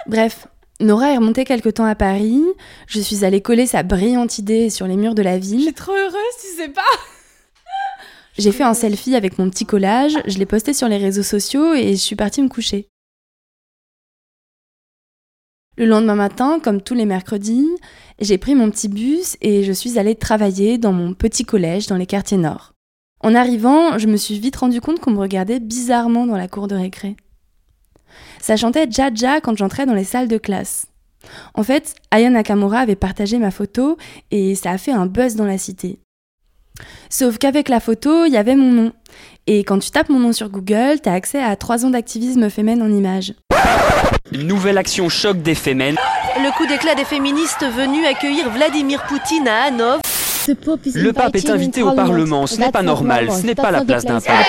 Bref, 0.07 0.47
Nora 0.79 1.11
est 1.11 1.17
remontée 1.17 1.43
quelque 1.43 1.69
temps 1.69 1.85
à 1.85 1.95
Paris. 1.95 2.43
Je 2.87 2.99
suis 2.99 3.25
allée 3.25 3.41
coller 3.41 3.65
sa 3.65 3.81
brillante 3.83 4.37
idée 4.37 4.69
sur 4.69 4.85
les 4.85 4.95
murs 4.95 5.15
de 5.15 5.23
la 5.23 5.39
Je 5.39 5.45
ville. 5.45 5.61
suis 5.63 5.73
trop 5.73 5.93
heureuse, 5.93 6.35
tu 6.39 6.55
sais 6.55 6.69
pas 6.69 6.81
J'ai 8.37 8.51
fait 8.51 8.63
un 8.63 8.75
selfie 8.75 9.15
avec 9.15 9.39
mon 9.39 9.49
petit 9.49 9.65
collage, 9.65 10.17
je 10.27 10.37
l'ai 10.37 10.45
posté 10.45 10.73
sur 10.73 10.87
les 10.87 10.97
réseaux 10.97 11.23
sociaux 11.23 11.73
et 11.73 11.93
je 11.93 12.01
suis 12.01 12.15
partie 12.15 12.43
me 12.43 12.49
coucher. 12.49 12.87
Le 15.75 15.85
lendemain 15.85 16.15
matin, 16.15 16.59
comme 16.59 16.81
tous 16.81 16.93
les 16.93 17.05
mercredis, 17.05 17.67
j'ai 18.19 18.37
pris 18.37 18.53
mon 18.53 18.69
petit 18.69 18.87
bus 18.87 19.37
et 19.41 19.63
je 19.63 19.71
suis 19.71 19.97
allée 19.97 20.15
travailler 20.15 20.77
dans 20.77 20.91
mon 20.93 21.13
petit 21.15 21.45
collège 21.45 21.87
dans 21.87 21.97
les 21.97 22.05
quartiers 22.05 22.37
nord. 22.37 22.73
En 23.21 23.33
arrivant, 23.33 23.97
je 23.97 24.07
me 24.07 24.17
suis 24.17 24.37
vite 24.39 24.55
rendu 24.57 24.81
compte 24.81 24.99
qu'on 24.99 25.11
me 25.11 25.19
regardait 25.19 25.59
bizarrement 25.59 26.27
dans 26.27 26.37
la 26.37 26.47
cour 26.47 26.67
de 26.67 26.75
récré. 26.75 27.15
Ça 28.47 28.55
chantait 28.55 28.87
Jaja 28.89 29.41
quand 29.41 29.57
j'entrais 29.57 29.85
dans 29.85 29.93
les 29.93 30.05
salles 30.05 30.29
de 30.29 30.37
classe. 30.37 30.85
En 31.53 31.63
fait, 31.63 31.95
Aya 32.11 32.29
Nakamura 32.29 32.79
avait 32.79 32.95
partagé 32.95 33.39
ma 33.39 33.51
photo 33.51 33.97
et 34.31 34.55
ça 34.55 34.71
a 34.71 34.77
fait 34.77 34.93
un 34.93 35.05
buzz 35.05 35.35
dans 35.35 35.43
la 35.43 35.57
cité. 35.57 35.99
Sauf 37.09 37.39
qu'avec 37.39 37.67
la 37.67 37.81
photo, 37.81 38.23
il 38.23 38.31
y 38.31 38.37
avait 38.37 38.55
mon 38.55 38.71
nom. 38.71 38.93
Et 39.47 39.65
quand 39.65 39.79
tu 39.79 39.91
tapes 39.91 40.07
mon 40.07 40.19
nom 40.19 40.31
sur 40.31 40.47
Google, 40.47 41.01
t'as 41.03 41.11
accès 41.11 41.43
à 41.43 41.57
3 41.57 41.85
ans 41.85 41.89
d'activisme 41.89 42.49
féminin 42.49 42.85
en 42.85 42.89
images. 42.89 43.33
Une 44.31 44.47
nouvelle 44.47 44.77
action 44.77 45.09
choc 45.09 45.41
des 45.41 45.53
Femen. 45.53 45.97
Le 46.37 46.55
coup 46.55 46.67
d'éclat 46.67 46.95
des 46.95 47.03
féministes 47.03 47.65
venus 47.65 48.07
accueillir 48.07 48.49
Vladimir 48.49 49.03
Poutine 49.07 49.49
à 49.49 49.63
Hanovre. 49.63 50.03
Le 50.47 51.11
pape 51.11 51.35
est 51.35 51.49
invité 51.49 51.83
au 51.83 51.91
Parlement, 51.91 52.47
ce 52.47 52.61
n'est 52.61 52.71
pas 52.71 52.81
normal, 52.81 53.29
ce 53.29 53.45
n'est 53.45 53.55
pas 53.55 53.71
la 53.71 53.83
place 53.83 54.05
d'un 54.05 54.21
pape. 54.21 54.45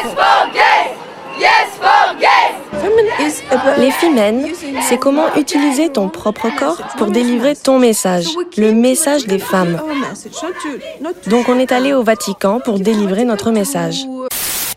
Femmes, 2.89 4.47
c'est 4.89 4.99
comment 4.99 5.35
utiliser 5.37 5.89
ton 5.91 6.09
propre 6.09 6.49
corps 6.57 6.79
pour 6.97 7.09
délivrer 7.09 7.55
ton 7.55 7.79
message, 7.79 8.27
le 8.57 8.73
message 8.73 9.27
des 9.27 9.39
femmes. 9.39 9.81
Donc 11.27 11.49
on 11.49 11.59
est 11.59 11.73
allé 11.73 11.93
au 11.93 12.03
Vatican 12.03 12.61
pour 12.65 12.79
délivrer 12.79 13.25
notre 13.25 13.51
message. 13.51 14.07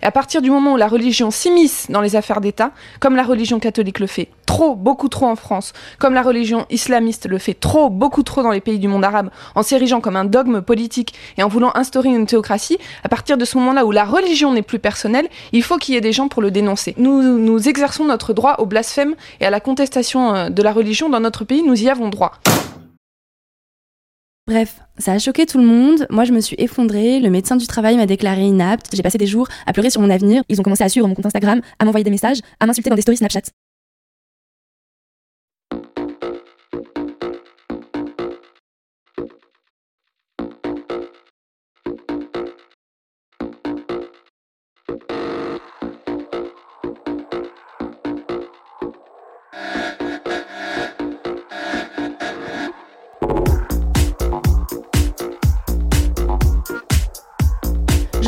Et 0.01 0.05
à 0.05 0.11
partir 0.11 0.41
du 0.41 0.49
moment 0.49 0.73
où 0.73 0.77
la 0.77 0.87
religion 0.87 1.31
s'immisce 1.31 1.89
dans 1.89 2.01
les 2.01 2.15
affaires 2.15 2.41
d'État, 2.41 2.71
comme 2.99 3.15
la 3.15 3.23
religion 3.23 3.59
catholique 3.59 3.99
le 3.99 4.07
fait 4.07 4.29
trop, 4.45 4.75
beaucoup 4.75 5.07
trop 5.07 5.27
en 5.27 5.35
France, 5.35 5.73
comme 5.97 6.13
la 6.13 6.21
religion 6.21 6.65
islamiste 6.69 7.27
le 7.27 7.37
fait 7.37 7.53
trop, 7.53 7.89
beaucoup 7.89 8.23
trop 8.23 8.43
dans 8.43 8.51
les 8.51 8.59
pays 8.59 8.79
du 8.79 8.87
monde 8.87 9.05
arabe, 9.05 9.29
en 9.55 9.63
s'érigeant 9.63 10.01
comme 10.01 10.15
un 10.15 10.25
dogme 10.25 10.61
politique 10.61 11.13
et 11.37 11.43
en 11.43 11.47
voulant 11.47 11.71
instaurer 11.75 12.09
une 12.09 12.25
théocratie, 12.25 12.77
à 13.03 13.09
partir 13.09 13.37
de 13.37 13.45
ce 13.45 13.57
moment-là 13.57 13.85
où 13.85 13.91
la 13.91 14.03
religion 14.03 14.53
n'est 14.53 14.61
plus 14.61 14.79
personnelle, 14.79 15.29
il 15.51 15.63
faut 15.63 15.77
qu'il 15.77 15.95
y 15.95 15.97
ait 15.97 16.01
des 16.01 16.11
gens 16.11 16.27
pour 16.27 16.41
le 16.41 16.51
dénoncer. 16.51 16.95
Nous, 16.97 17.21
nous 17.37 17.69
exerçons 17.69 18.05
notre 18.05 18.33
droit 18.33 18.55
au 18.59 18.65
blasphème 18.65 19.15
et 19.39 19.45
à 19.45 19.49
la 19.49 19.59
contestation 19.59 20.35
euh, 20.35 20.49
de 20.49 20.61
la 20.61 20.73
religion 20.73 21.09
dans 21.09 21.19
notre 21.19 21.45
pays, 21.45 21.63
nous 21.63 21.81
y 21.81 21.89
avons 21.89 22.09
droit. 22.09 22.33
Bref, 24.47 24.81
ça 24.97 25.13
a 25.13 25.19
choqué 25.19 25.45
tout 25.45 25.59
le 25.59 25.65
monde. 25.65 26.07
Moi, 26.09 26.25
je 26.25 26.33
me 26.33 26.41
suis 26.41 26.55
effondrée. 26.59 27.19
Le 27.19 27.29
médecin 27.29 27.55
du 27.55 27.67
travail 27.67 27.95
m'a 27.95 28.05
déclaré 28.05 28.41
inapte. 28.41 28.87
J'ai 28.93 29.03
passé 29.03 29.17
des 29.17 29.27
jours 29.27 29.47
à 29.65 29.73
pleurer 29.73 29.89
sur 29.89 30.01
mon 30.01 30.09
avenir. 30.09 30.43
Ils 30.49 30.59
ont 30.59 30.63
commencé 30.63 30.83
à 30.83 30.89
suivre 30.89 31.07
mon 31.07 31.13
compte 31.13 31.27
Instagram, 31.27 31.61
à 31.79 31.85
m'envoyer 31.85 32.03
des 32.03 32.11
messages, 32.11 32.39
à 32.59 32.65
m'insulter 32.65 32.89
dans 32.89 32.95
des 32.95 33.01
stories 33.01 33.17
Snapchat. 33.17 33.51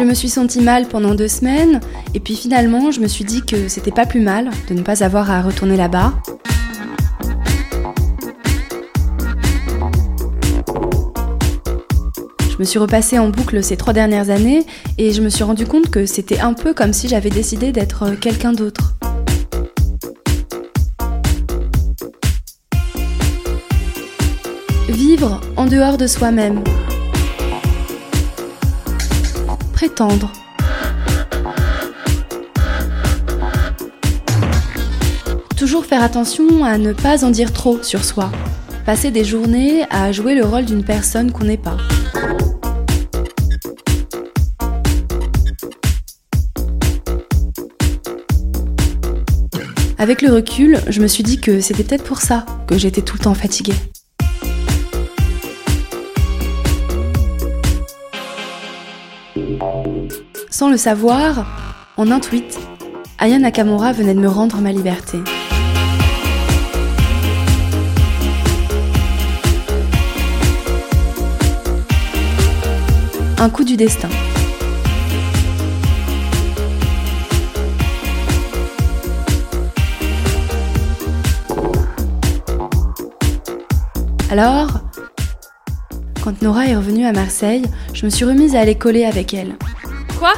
Je 0.04 0.08
me 0.10 0.16
suis 0.16 0.28
sentie 0.28 0.60
mal 0.60 0.90
pendant 0.90 1.16
deux 1.16 1.30
semaines, 1.30 1.80
et 2.14 2.20
puis 2.20 2.36
finalement, 2.36 2.92
je 2.92 3.00
me 3.00 3.08
suis 3.08 3.24
dit 3.24 3.42
que 3.42 3.70
c'était 3.70 3.90
pas 3.90 4.06
plus 4.06 4.20
mal 4.20 4.52
de 4.68 4.74
ne 4.74 4.82
pas 4.82 5.02
avoir 5.02 5.32
à 5.32 5.42
retourner 5.42 5.78
là-bas. 5.78 6.12
Je 12.50 12.58
me 12.60 12.66
suis 12.66 12.80
repassée 12.80 13.18
en 13.18 13.30
boucle 13.30 13.64
ces 13.64 13.78
trois 13.78 13.94
dernières 13.94 14.30
années, 14.30 14.66
et 14.98 15.14
je 15.14 15.22
me 15.22 15.30
suis 15.30 15.46
rendu 15.46 15.66
compte 15.66 15.90
que 15.90 16.06
c'était 16.06 16.42
un 16.42 16.52
peu 16.54 16.74
comme 16.74 16.92
si 16.92 17.08
j'avais 17.08 17.30
décidé 17.30 17.72
d'être 17.72 18.12
quelqu'un 18.20 18.52
d'autre. 18.52 18.96
Vivre 24.90 25.40
en 25.56 25.66
dehors 25.66 25.98
de 25.98 26.08
soi-même. 26.08 26.62
Toujours 35.58 35.86
faire 35.86 36.04
attention 36.04 36.66
à 36.66 36.78
ne 36.78 36.92
pas 36.92 37.24
en 37.24 37.30
dire 37.30 37.54
trop 37.54 37.82
sur 37.82 38.04
soi. 38.04 38.30
passer 38.86 39.12
des 39.12 39.24
journées 39.24 39.86
à 39.90 40.12
jouer 40.12 40.36
le 40.36 40.44
rôle 40.44 40.66
d'une 40.66 40.84
personne 40.84 41.32
qu'on 41.32 41.46
n'est 41.46 41.58
pas. 41.58 41.78
Avec 49.98 50.22
le 50.22 50.34
recul, 50.34 50.80
je 50.90 51.00
me 51.00 51.08
suis 51.08 51.24
dit 51.24 51.40
que 51.40 51.62
c'était 51.62 51.86
peut-être 51.86 52.04
pour 52.04 52.20
ça 52.20 52.46
que 52.68 52.78
j'étais 52.78 53.02
tout 53.02 53.16
le 53.18 53.24
temps 53.24 53.34
fatiguée. 53.34 53.76
Sans 60.54 60.70
le 60.70 60.78
savoir, 60.78 61.48
en 61.98 62.12
un 62.12 62.20
tweet, 62.20 62.60
Aya 63.18 63.40
Nakamura 63.40 63.92
venait 63.92 64.14
de 64.14 64.20
me 64.20 64.30
rendre 64.30 64.62
ma 64.62 64.72
liberté. 64.72 65.18
Un 73.40 73.50
coup 73.50 73.64
du 73.64 73.78
destin. 73.78 74.10
Alors, 84.30 84.82
quand 86.24 86.44
Nora 86.44 86.68
est 86.68 86.76
revenue 86.76 87.08
à 87.08 87.12
Marseille, 87.12 87.64
je 87.96 88.06
me 88.06 88.12
suis 88.12 88.26
remise 88.26 88.56
à 88.56 88.60
aller 88.60 88.76
coller 88.76 89.06
avec 89.06 89.34
elle. 89.34 89.56
Quoi 90.18 90.34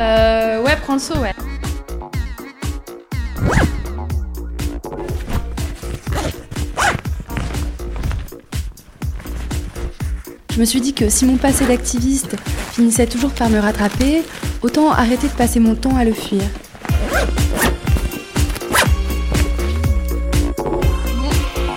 Euh. 0.00 0.62
Ouais, 0.62 0.76
prendre 0.76 1.00
saut, 1.00 1.18
ouais. 1.18 1.32
Je 10.50 10.60
me 10.60 10.64
suis 10.64 10.80
dit 10.80 10.94
que 10.94 11.08
si 11.08 11.24
mon 11.24 11.36
passé 11.36 11.66
d'activiste 11.66 12.36
finissait 12.72 13.06
toujours 13.06 13.30
par 13.32 13.50
me 13.50 13.58
rattraper, 13.58 14.22
autant 14.62 14.90
arrêter 14.90 15.26
de 15.26 15.32
passer 15.32 15.58
mon 15.58 15.74
temps 15.74 15.96
à 15.96 16.04
le 16.04 16.12
fuir. 16.12 16.42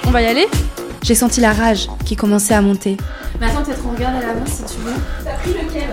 On 0.05 0.11
va 0.11 0.21
y 0.21 0.25
aller? 0.27 0.47
J'ai 1.07 1.15
senti 1.15 1.39
la 1.39 1.53
rage 1.53 1.87
qui 2.03 2.17
commençait 2.17 2.53
à 2.53 2.61
monter. 2.61 2.97
Mais 3.39 3.45
attends, 3.45 3.63
peut-être 3.63 3.79
on 3.87 3.95
regarde 3.95 4.17
à 4.17 4.27
l'avance 4.27 4.49
si 4.49 4.75
tu 4.75 4.81
veux. 4.81 4.91
T'as 5.23 5.35
pris 5.35 5.53
lequel? 5.53 5.87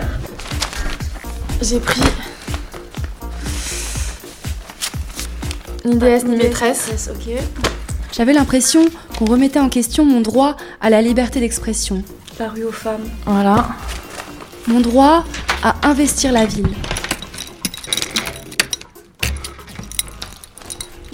J'ai 1.61 1.79
pris. 1.79 2.01
Ni 5.85 5.95
déesse 5.95 6.25
ni 6.25 6.35
maîtresse. 6.35 7.09
ok. 7.09 7.33
J'avais 8.11 8.33
l'impression 8.33 8.87
qu'on 9.17 9.23
remettait 9.23 9.61
en 9.61 9.69
question 9.69 10.03
mon 10.03 10.19
droit 10.19 10.57
à 10.81 10.89
la 10.89 11.01
liberté 11.01 11.39
d'expression. 11.39 12.03
La 12.37 12.49
rue 12.49 12.65
aux 12.65 12.73
femmes. 12.73 13.07
Voilà. 13.25 13.69
Mon 14.67 14.81
droit 14.81 15.23
à 15.63 15.75
investir 15.87 16.33
la 16.33 16.45
ville. 16.45 16.67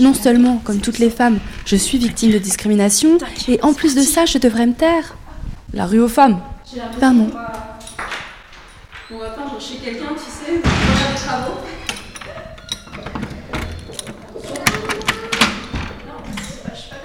Non 0.01 0.15
seulement, 0.15 0.57
comme 0.57 0.81
toutes 0.81 0.97
les 0.97 1.11
femmes, 1.11 1.39
je 1.63 1.75
suis 1.75 1.99
victime 1.99 2.31
de 2.31 2.39
discrimination, 2.39 3.19
et 3.47 3.59
en 3.61 3.71
plus 3.71 3.93
de 3.93 4.01
ça, 4.01 4.25
je 4.25 4.39
devrais 4.39 4.65
me 4.65 4.73
taire. 4.73 5.15
La 5.73 5.85
rue 5.85 5.99
aux 5.99 6.07
femmes. 6.07 6.41
Pardon. 6.99 7.29
On 9.13 9.19
va 9.19 9.29
pas 9.29 9.43
chez 9.59 9.75
quelqu'un, 9.75 10.07
tu 10.15 10.31
sais, 10.31 10.59
pour 10.59 10.71
faire 10.71 11.11
des 11.11 11.19
travaux. 11.23 11.57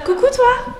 Coucou 0.06 0.26
toi 0.34 0.74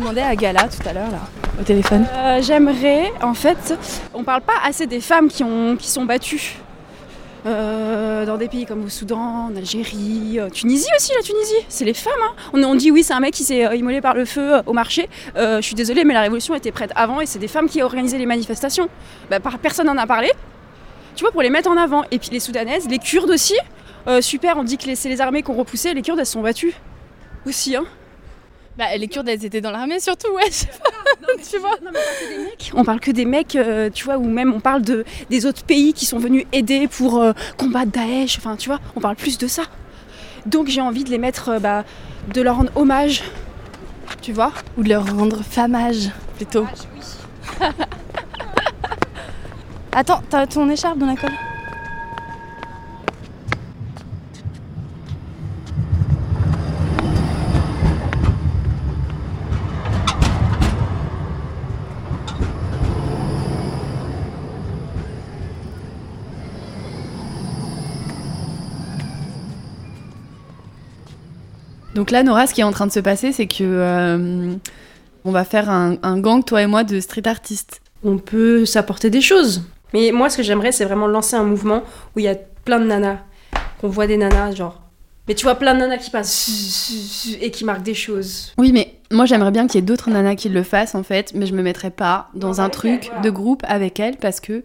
demandais 0.00 0.22
à 0.22 0.34
Gala 0.34 0.64
tout 0.64 0.88
à 0.88 0.92
l'heure 0.92 1.10
là 1.10 1.20
au 1.60 1.62
téléphone 1.62 2.06
Euh, 2.14 2.40
J'aimerais, 2.42 3.12
en 3.22 3.34
fait, 3.34 3.78
on 4.14 4.24
parle 4.24 4.40
pas 4.40 4.54
assez 4.64 4.86
des 4.86 5.00
femmes 5.00 5.28
qui, 5.28 5.44
ont, 5.44 5.76
qui 5.76 5.88
sont 5.90 6.04
battues. 6.04 6.56
Euh, 7.46 8.26
dans 8.26 8.36
des 8.36 8.48
pays 8.48 8.66
comme 8.66 8.84
au 8.84 8.88
Soudan, 8.90 9.48
en 9.50 9.56
Algérie, 9.56 10.38
euh, 10.38 10.50
Tunisie 10.50 10.88
aussi, 10.96 11.12
la 11.16 11.22
Tunisie, 11.22 11.54
c'est 11.68 11.86
les 11.86 11.94
femmes. 11.94 12.12
hein. 12.22 12.34
On, 12.52 12.74
dit 12.74 12.90
oui, 12.90 13.02
c'est 13.02 13.14
un 13.14 13.20
mec 13.20 13.32
qui 13.32 13.44
s'est 13.44 13.76
immolé 13.76 14.00
par 14.02 14.14
le 14.14 14.24
feu 14.26 14.60
au 14.66 14.72
marché. 14.74 15.08
Je 15.36 15.60
suis 15.62 15.74
désolée, 15.74 16.04
mais 16.04 16.12
la 16.14 16.20
révolution 16.22 16.54
était 16.54 16.72
prête 16.72 16.92
avant 16.96 17.20
et 17.20 17.26
c'est 17.26 17.38
des 17.38 17.48
femmes 17.48 17.68
qui 17.68 17.80
organisaient 17.82 18.18
les 18.18 18.26
manifestations. 18.26 18.88
Bah, 19.30 19.40
par- 19.40 19.58
personne 19.58 19.86
n'en 19.86 19.96
a 19.96 20.06
parlé, 20.06 20.30
tu 21.16 21.24
vois, 21.24 21.30
pour 21.32 21.40
les 21.42 21.50
mettre 21.50 21.70
en 21.70 21.76
avant. 21.78 22.04
Et 22.10 22.18
puis 22.18 22.28
les 22.30 22.40
Soudanaises, 22.40 22.86
les 22.88 22.98
Kurdes 22.98 23.30
aussi. 23.30 23.56
Super, 24.20 24.56
on 24.58 24.64
dit 24.64 24.76
que 24.76 24.94
c'est 24.94 25.08
les 25.08 25.20
armées 25.20 25.42
qui 25.42 25.50
ont 25.50 25.56
repoussé, 25.56 25.94
les 25.94 26.02
Kurdes 26.02 26.18
elles 26.18 26.26
se 26.26 26.32
sont 26.32 26.42
battues 26.42 26.74
aussi. 27.46 27.74
Hein. 27.76 27.84
Bah 28.78 28.96
les 28.96 29.08
Kurdes 29.08 29.28
elles 29.28 29.44
étaient 29.44 29.60
dans 29.60 29.72
l'armée 29.72 30.00
surtout, 30.00 30.32
ouais. 30.32 30.46
je 30.48 30.52
sais 30.52 30.66
pas. 30.66 30.90
tu 31.50 31.58
vois 31.58 31.76
On 32.74 32.84
parle 32.84 33.00
que 33.00 33.10
des 33.10 33.24
mecs, 33.24 33.56
euh, 33.56 33.90
tu 33.92 34.04
vois, 34.04 34.16
ou 34.16 34.24
même 34.24 34.52
on 34.54 34.60
parle 34.60 34.82
de, 34.82 35.04
des 35.28 35.46
autres 35.46 35.64
pays 35.64 35.92
qui 35.92 36.06
sont 36.06 36.18
venus 36.18 36.44
aider 36.52 36.86
pour 36.88 37.20
euh, 37.20 37.32
combattre 37.56 37.90
Daesh, 37.90 38.38
enfin 38.38 38.56
tu 38.56 38.68
vois, 38.68 38.78
on 38.96 39.00
parle 39.00 39.16
plus 39.16 39.38
de 39.38 39.46
ça. 39.46 39.64
Donc 40.46 40.68
j'ai 40.68 40.80
envie 40.80 41.04
de 41.04 41.10
les 41.10 41.18
mettre, 41.18 41.50
euh, 41.50 41.58
bah, 41.58 41.84
de 42.32 42.40
leur 42.40 42.56
rendre 42.56 42.72
hommage, 42.76 43.22
tu 44.22 44.32
vois. 44.32 44.52
Ou 44.78 44.82
de 44.82 44.88
leur 44.88 45.06
rendre 45.14 45.42
famage, 45.42 46.10
plutôt. 46.36 46.66
Attends, 49.92 50.22
t'as 50.30 50.46
ton 50.46 50.70
écharpe 50.70 50.98
dans 50.98 51.06
la 51.06 51.16
colle? 51.16 51.34
Donc 72.10 72.16
là, 72.16 72.22
Nora, 72.24 72.48
ce 72.48 72.54
qui 72.54 72.60
est 72.60 72.64
en 72.64 72.72
train 72.72 72.88
de 72.88 72.92
se 72.92 72.98
passer, 72.98 73.30
c'est 73.30 73.46
que 73.46 73.62
euh, 73.62 74.52
on 75.24 75.30
va 75.30 75.44
faire 75.44 75.70
un, 75.70 75.94
un 76.02 76.18
gang, 76.18 76.44
toi 76.44 76.60
et 76.60 76.66
moi, 76.66 76.82
de 76.82 76.98
street 76.98 77.28
artistes. 77.28 77.80
On 78.02 78.18
peut 78.18 78.66
s'apporter 78.66 79.10
des 79.10 79.20
choses. 79.20 79.62
Mais 79.94 80.10
moi, 80.10 80.28
ce 80.28 80.36
que 80.38 80.42
j'aimerais, 80.42 80.72
c'est 80.72 80.84
vraiment 80.84 81.06
lancer 81.06 81.36
un 81.36 81.44
mouvement 81.44 81.84
où 82.16 82.18
il 82.18 82.24
y 82.24 82.28
a 82.28 82.34
plein 82.64 82.80
de 82.80 82.86
nanas. 82.86 83.18
Qu'on 83.80 83.86
voit 83.86 84.08
des 84.08 84.16
nanas, 84.16 84.56
genre. 84.56 84.80
Mais 85.28 85.36
tu 85.36 85.44
vois 85.44 85.54
plein 85.54 85.72
de 85.72 85.78
nanas 85.78 85.98
qui 85.98 86.10
passent 86.10 86.92
et 87.40 87.52
qui 87.52 87.64
marquent 87.64 87.84
des 87.84 87.94
choses. 87.94 88.54
Oui, 88.58 88.72
mais 88.72 88.96
moi 89.12 89.24
j'aimerais 89.24 89.52
bien 89.52 89.68
qu'il 89.68 89.76
y 89.76 89.78
ait 89.78 89.86
d'autres 89.86 90.10
nanas 90.10 90.34
qui 90.34 90.48
le 90.48 90.64
fassent 90.64 90.96
en 90.96 91.04
fait, 91.04 91.30
mais 91.36 91.46
je 91.46 91.54
me 91.54 91.62
mettrais 91.62 91.90
pas 91.92 92.28
dans 92.34 92.60
un 92.60 92.70
truc 92.70 93.12
de 93.22 93.30
groupe 93.30 93.62
avec 93.68 94.00
elles 94.00 94.16
parce 94.16 94.40
que 94.40 94.64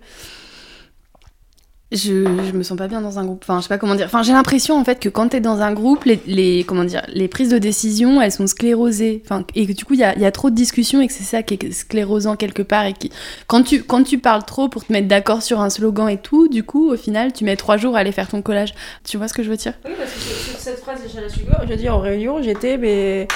je, 1.95 2.23
je 2.23 2.51
me 2.51 2.63
sens 2.63 2.77
pas 2.77 2.87
bien 2.87 3.01
dans 3.01 3.19
un 3.19 3.25
groupe. 3.25 3.43
Enfin, 3.43 3.57
je 3.59 3.63
sais 3.63 3.69
pas 3.69 3.77
comment 3.77 3.95
dire. 3.95 4.05
Enfin, 4.07 4.23
j'ai 4.23 4.33
l'impression 4.33 4.77
en 4.79 4.83
fait 4.83 4.99
que 4.99 5.09
quand 5.09 5.29
t'es 5.29 5.39
dans 5.39 5.61
un 5.61 5.73
groupe, 5.73 6.03
les, 6.05 6.19
les- 6.27 6.63
comment 6.63 6.83
dire, 6.83 7.01
les 7.13 7.27
prises 7.27 7.49
de 7.49 7.57
décision, 7.57 8.21
elles 8.21 8.31
sont 8.31 8.47
sclérosées. 8.47 9.21
Enfin, 9.25 9.43
et 9.55 9.65
que 9.67 9.71
du 9.73 9.85
coup, 9.85 9.93
il 9.93 9.99
y 9.99 10.03
a, 10.03 10.13
il 10.15 10.21
y 10.21 10.25
a 10.25 10.31
trop 10.31 10.49
de 10.49 10.55
discussions 10.55 11.01
et 11.01 11.07
que 11.07 11.13
c'est 11.13 11.23
ça 11.23 11.43
qui 11.43 11.53
est 11.55 11.71
sclérosant 11.71 12.35
quelque 12.35 12.61
part. 12.61 12.85
Et 12.85 12.93
qui, 12.93 13.11
quand 13.47 13.63
tu, 13.63 13.83
quand 13.83 14.03
tu 14.03 14.17
parles 14.19 14.43
trop 14.45 14.69
pour 14.69 14.85
te 14.85 14.91
mettre 14.93 15.07
d'accord 15.07 15.41
sur 15.43 15.61
un 15.61 15.69
slogan 15.69 16.09
et 16.09 16.17
tout, 16.17 16.47
du 16.47 16.63
coup, 16.63 16.91
au 16.91 16.97
final, 16.97 17.33
tu 17.33 17.43
mets 17.43 17.55
trois 17.55 17.77
jours 17.77 17.95
à 17.95 17.99
aller 17.99 18.11
faire 18.11 18.27
ton 18.27 18.41
collage. 18.41 18.73
Tu 19.03 19.17
vois 19.17 19.27
ce 19.27 19.33
que 19.33 19.43
je 19.43 19.49
veux 19.49 19.57
dire? 19.57 19.73
Oui, 19.85 19.91
parce 19.97 20.11
que 20.11 20.19
sur 20.19 20.59
cette 20.59 20.79
phrase, 20.79 20.99
je 21.07 21.67
veux 21.69 21.75
dire, 21.77 21.95
en 21.95 21.99
réunion, 21.99 22.41
j'étais, 22.41 22.77
mais. 22.77 23.27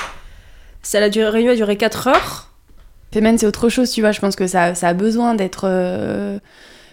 Ça, 0.81 0.99
la 1.01 1.29
réunion 1.29 1.51
a 1.51 1.55
duré 1.55 1.75
4 1.75 2.07
heures. 2.07 2.51
Femen, 3.13 3.37
c'est 3.37 3.45
autre 3.45 3.69
chose, 3.69 3.91
tu 3.91 4.01
vois. 4.01 4.11
Je 4.11 4.19
pense 4.21 4.35
que 4.35 4.47
ça, 4.47 4.75
ça 4.75 4.87
a 4.87 4.93
besoin 4.93 5.35
d'être. 5.35 5.63
euh, 5.65 6.39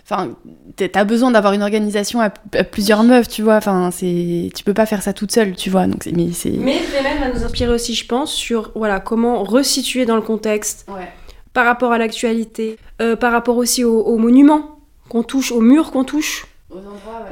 Enfin, 0.09 0.37
t'as 0.77 1.03
besoin 1.05 1.33
d'avoir 1.33 1.53
une 1.53 1.62
organisation 1.62 2.21
à, 2.21 2.31
à 2.55 2.62
plusieurs 2.62 3.03
meufs, 3.03 3.27
tu 3.27 3.42
vois. 3.42 3.57
Enfin, 3.57 3.90
c'est, 3.90 4.51
tu 4.55 4.62
peux 4.62 4.73
pas 4.73 4.87
faire 4.87 5.03
ça 5.03 5.12
toute 5.12 5.33
seule, 5.33 5.57
tu 5.57 5.69
vois. 5.69 5.88
Donc, 5.88 6.05
c'est- 6.05 6.12
mais 6.12 6.29
c'est. 6.33 6.51
Mais 6.51 6.79
va 6.79 7.29
nous 7.35 7.45
inspirer 7.45 7.73
aussi, 7.75 7.92
je 7.95 8.07
pense, 8.07 8.33
sur 8.33 8.71
voilà, 8.77 9.01
comment 9.01 9.42
resituer 9.42 10.07
dans 10.07 10.14
le 10.14 10.23
contexte 10.23 10.87
par 11.53 11.64
rapport 11.66 11.90
à 11.90 11.99
l'actualité, 11.99 12.79
euh, 13.03 13.16
par 13.16 13.33
rapport 13.33 13.57
aussi 13.57 13.83
aux, 13.83 14.01
aux 14.03 14.16
monuments 14.19 14.79
qu'on 15.09 15.25
touche, 15.25 15.51
aux 15.51 15.61
murs 15.61 15.90
qu'on 15.90 16.05
touche, 16.05 16.47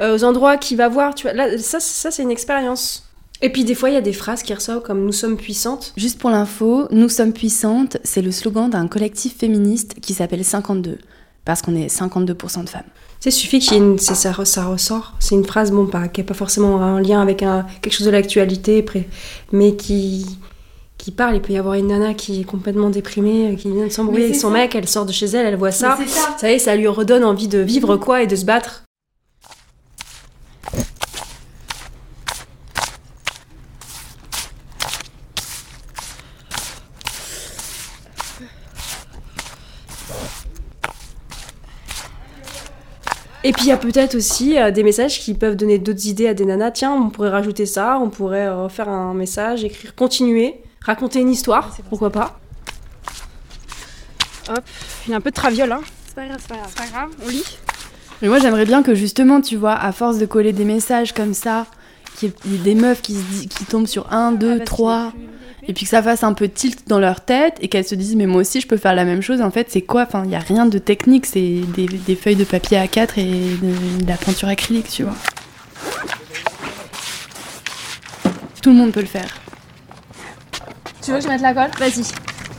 euh, 0.01 0.15
aux 0.17 0.23
endroits 0.25 0.57
qu'il 0.57 0.75
va 0.75 0.89
voir. 0.89 1.15
Tu 1.15 1.27
vois, 1.27 1.33
là, 1.33 1.57
ça, 1.57 1.79
ça 1.79 2.11
c'est 2.11 2.23
une 2.23 2.31
expérience. 2.31 3.09
Et 3.41 3.49
puis 3.51 3.63
des 3.63 3.75
fois, 3.75 3.89
il 3.89 3.93
y 3.93 3.97
a 3.97 4.01
des 4.01 4.13
phrases 4.13 4.43
qui 4.43 4.53
ressortent 4.53 4.85
comme 4.85 5.05
Nous 5.05 5.11
sommes 5.13 5.37
puissantes. 5.37 5.93
Juste 5.95 6.19
pour 6.19 6.29
l'info, 6.29 6.87
Nous 6.91 7.09
sommes 7.09 7.31
puissantes, 7.33 7.97
c'est 8.03 8.21
le 8.21 8.31
slogan 8.31 8.69
d'un 8.69 8.87
collectif 8.87 9.37
féministe 9.37 9.95
qui 10.01 10.13
s'appelle 10.13 10.43
52, 10.43 10.97
parce 11.45 11.61
qu'on 11.61 11.75
est 11.75 11.87
52% 11.87 12.63
de 12.63 12.69
femmes. 12.69 12.81
Tu 13.21 13.29
sais, 13.29 13.29
il 13.29 13.31
suffit 13.31 13.59
qu'il 13.59 13.73
y 13.73 13.75
ait 13.75 13.79
une. 13.79 13.97
c'est- 13.97 14.13
Ça, 14.15 14.33
ça 14.45 14.63
ressort. 14.65 15.13
C'est 15.19 15.35
une 15.35 15.45
phrase, 15.45 15.71
bon, 15.71 15.85
pas, 15.87 16.07
qui 16.09 16.19
n'est 16.21 16.25
pas 16.25 16.33
forcément 16.33 16.75
en 16.75 16.99
lien 16.99 17.21
avec 17.21 17.43
un, 17.43 17.65
quelque 17.81 17.93
chose 17.93 18.05
de 18.05 18.11
l'actualité, 18.11 18.83
mais 19.51 19.75
qui, 19.75 20.25
qui 20.97 21.11
parle. 21.11 21.35
Il 21.35 21.41
peut 21.41 21.53
y 21.53 21.57
avoir 21.57 21.75
une 21.75 21.87
nana 21.87 22.13
qui 22.13 22.41
est 22.41 22.43
complètement 22.43 22.89
déprimée, 22.89 23.55
qui 23.59 23.71
vient 23.71 23.85
de 23.85 23.91
s'embrouiller 23.91 24.25
avec 24.25 24.35
c'est 24.35 24.41
son 24.41 24.47
ça. 24.49 24.53
mec, 24.53 24.75
elle 24.75 24.87
sort 24.87 25.05
de 25.05 25.11
chez 25.11 25.27
elle, 25.27 25.45
elle 25.45 25.55
voit 25.55 25.71
ça. 25.71 25.97
C'est 25.99 26.07
ça. 26.09 26.35
Ça 26.39 26.51
y 26.51 26.55
est, 26.55 26.59
ça 26.59 26.75
lui 26.75 26.87
redonne 26.87 27.23
envie 27.23 27.47
de 27.47 27.59
vivre 27.59 27.95
quoi 27.97 28.21
et 28.23 28.27
de 28.27 28.35
se 28.35 28.45
battre. 28.45 28.83
Et 43.47 43.51
puis 43.51 43.65
il 43.65 43.67
y 43.67 43.71
a 43.71 43.77
peut-être 43.77 44.15
aussi 44.15 44.57
euh, 44.57 44.71
des 44.71 44.81
messages 44.81 45.19
qui 45.19 45.35
peuvent 45.35 45.55
donner 45.55 45.77
d'autres 45.77 46.07
idées 46.07 46.27
à 46.27 46.33
des 46.33 46.45
nanas. 46.45 46.71
Tiens, 46.71 46.93
on 46.93 47.11
pourrait 47.11 47.29
rajouter 47.29 47.67
ça, 47.67 47.99
on 48.01 48.09
pourrait 48.09 48.47
euh, 48.47 48.69
faire 48.69 48.89
un 48.89 49.13
message, 49.13 49.63
écrire, 49.63 49.93
continuer, 49.93 50.55
raconter 50.81 51.19
une 51.19 51.29
histoire, 51.29 51.77
pourquoi 51.89 52.09
pas. 52.09 52.39
Hop, 54.49 54.63
il 55.05 55.11
y 55.11 55.13
a 55.13 55.17
un 55.17 55.21
peu 55.21 55.29
de 55.29 55.35
traviole, 55.35 55.71
hein. 55.71 55.81
C'est 56.07 56.15
pas 56.15 56.25
grave, 56.25 56.39
c'est 56.41 56.47
pas 56.49 56.55
grave. 56.55 56.69
C'est 56.69 56.83
pas 56.83 56.89
grave, 56.89 57.09
on 57.23 57.29
lit. 57.29 57.57
Mais 58.23 58.29
moi, 58.29 58.39
j'aimerais 58.39 58.65
bien 58.65 58.81
que 58.81 58.95
justement, 58.95 59.39
tu 59.41 59.57
vois, 59.57 59.73
à 59.73 59.91
force 59.91 60.17
de 60.17 60.25
coller 60.25 60.51
des 60.51 60.65
messages 60.65 61.13
comme 61.13 61.35
ça, 61.35 61.67
qu'il 62.17 62.33
y 62.47 62.55
ait 62.55 62.57
des 62.57 62.73
meufs 62.73 63.03
qui, 63.03 63.13
se 63.13 63.21
disent- 63.21 63.47
qui 63.47 63.65
tombent 63.65 63.85
sur 63.85 64.11
un, 64.11 64.31
deux, 64.31 64.59
trois, 64.63 65.13
et 65.67 65.73
puis 65.73 65.85
que 65.85 65.89
ça 65.89 66.03
fasse 66.03 66.23
un 66.23 66.33
peu 66.33 66.47
tilt 66.47 66.87
dans 66.87 66.99
leur 66.99 67.21
tête 67.21 67.57
et 67.59 67.67
qu'elles 67.67 67.85
se 67.85 67.95
disent, 67.95 68.15
mais 68.15 68.25
moi 68.25 68.41
aussi, 68.41 68.61
je 68.61 68.67
peux 68.67 68.77
faire 68.77 68.93
la 68.95 69.05
même 69.05 69.21
chose. 69.21 69.41
En 69.41 69.51
fait, 69.51 69.67
c'est 69.69 69.81
quoi? 69.81 70.03
Enfin, 70.03 70.23
il 70.23 70.29
n'y 70.29 70.35
a 70.35 70.39
rien 70.39 70.65
de 70.65 70.77
technique, 70.77 71.25
c'est 71.25 71.61
des, 71.75 71.87
des 71.87 72.15
feuilles 72.15 72.35
de 72.35 72.43
papier 72.43 72.77
A4 72.77 73.19
et 73.19 73.25
de, 73.25 74.03
de 74.03 74.07
la 74.07 74.17
peinture 74.17 74.47
acrylique, 74.47 74.89
tu 74.89 75.03
vois. 75.03 75.15
Tout 78.61 78.69
le 78.69 78.75
monde 78.75 78.91
peut 78.91 79.01
le 79.01 79.05
faire. 79.05 79.27
Tu 81.01 81.11
veux 81.11 81.17
que 81.17 81.23
je 81.23 81.29
mette 81.29 81.41
la 81.41 81.53
colle? 81.53 81.69
Vas-y. 81.79 82.01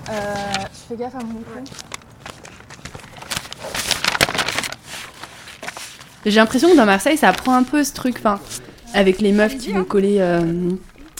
Euh, 0.08 0.34
je 0.72 0.94
fais 0.94 0.96
gaffe 0.96 1.14
à 1.16 1.18
mon 1.18 1.32
micro. 1.32 1.60
J'ai 6.24 6.36
l'impression 6.36 6.70
que 6.70 6.76
dans 6.76 6.86
Marseille, 6.86 7.16
ça 7.16 7.32
prend 7.32 7.54
un 7.54 7.62
peu 7.62 7.84
ce 7.84 7.92
truc, 7.92 8.16
enfin, 8.18 8.40
avec 8.94 9.20
les 9.20 9.32
meufs 9.32 9.58
qui 9.58 9.72
vont 9.72 9.84
coller 9.84 10.16
euh, 10.18 10.70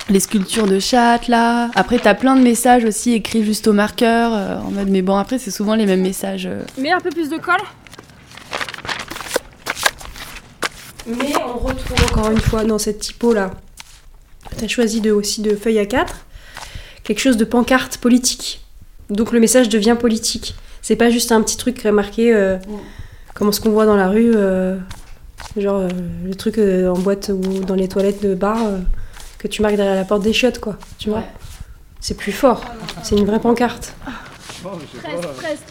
les 0.08 0.20
sculptures 0.20 0.66
de 0.66 0.78
chatte, 0.78 1.28
là. 1.28 1.70
Après, 1.74 1.98
t'as 1.98 2.14
plein 2.14 2.36
de 2.36 2.42
messages 2.42 2.84
aussi 2.84 3.12
écrits 3.12 3.44
juste 3.44 3.66
au 3.66 3.72
marqueur, 3.72 4.32
euh, 4.34 4.58
en 4.58 4.70
mode, 4.70 4.88
mais 4.88 5.02
bon, 5.02 5.16
après, 5.16 5.38
c'est 5.38 5.50
souvent 5.50 5.74
les 5.74 5.86
mêmes 5.86 6.02
messages. 6.02 6.46
euh. 6.46 6.62
Mets 6.78 6.92
un 6.92 7.00
peu 7.00 7.10
plus 7.10 7.28
de 7.28 7.36
colle. 7.38 7.56
Mais 11.06 11.32
on 11.36 11.58
retrouve 11.58 12.04
encore 12.10 12.30
une 12.30 12.40
fois 12.40 12.64
dans 12.64 12.78
cette 12.78 12.98
typo-là, 12.98 13.52
tu 14.58 14.64
as 14.64 14.68
choisi 14.68 15.00
de, 15.00 15.12
aussi 15.12 15.40
de 15.40 15.54
feuille 15.54 15.78
A4, 15.78 16.06
quelque 17.04 17.20
chose 17.20 17.36
de 17.36 17.44
pancarte 17.44 17.98
politique. 17.98 18.60
Donc 19.08 19.30
le 19.32 19.38
message 19.38 19.68
devient 19.68 19.96
politique. 19.98 20.56
C'est 20.82 20.96
pas 20.96 21.10
juste 21.10 21.30
un 21.30 21.42
petit 21.42 21.56
truc 21.56 21.84
marqué 21.84 22.34
euh, 22.34 22.56
comme 23.34 23.52
ce 23.52 23.60
qu'on 23.60 23.70
voit 23.70 23.86
dans 23.86 23.94
la 23.96 24.08
rue, 24.08 24.32
euh, 24.34 24.76
genre 25.56 25.76
euh, 25.80 25.88
le 26.24 26.34
truc 26.34 26.58
euh, 26.58 26.88
en 26.88 26.98
boîte 26.98 27.30
ou 27.32 27.60
dans 27.64 27.74
les 27.76 27.86
toilettes 27.88 28.22
de 28.22 28.34
bar 28.34 28.58
euh, 28.64 28.78
que 29.38 29.48
tu 29.48 29.62
marques 29.62 29.76
derrière 29.76 29.94
la 29.94 30.04
porte 30.04 30.22
des 30.22 30.32
chiottes, 30.32 30.60
quoi. 30.60 30.76
Tu 30.98 31.10
vois 31.10 31.22
C'est 32.00 32.16
plus 32.16 32.32
fort. 32.32 32.62
C'est 33.02 33.16
une 33.16 33.26
vraie 33.26 33.40
pancarte. 33.40 33.94
Presque, 34.62 35.28
presque. 35.36 35.62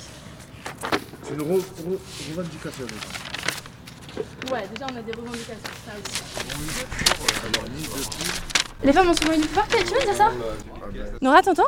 C'est 1.23 1.33
une 1.33 1.41
re- 1.41 1.57
re- 1.59 1.99
revendication. 2.29 2.85
Ouais, 4.51 4.63
déjà 4.73 4.85
on 4.91 4.95
a 4.97 5.01
des 5.01 5.11
revendications, 5.11 5.57
ça 5.85 5.91
aussi. 5.97 6.21
Les 8.83 8.93
femmes 8.93 9.09
ont 9.09 9.13
souvent 9.15 9.33
eu 9.33 9.37
du 9.41 9.47
pouvoir, 9.47 9.67
tu 9.67 9.77
veux 9.77 9.83
dire 10.05 10.15
ça? 10.15 10.31
Nora, 11.21 11.41
t'entends? 11.41 11.63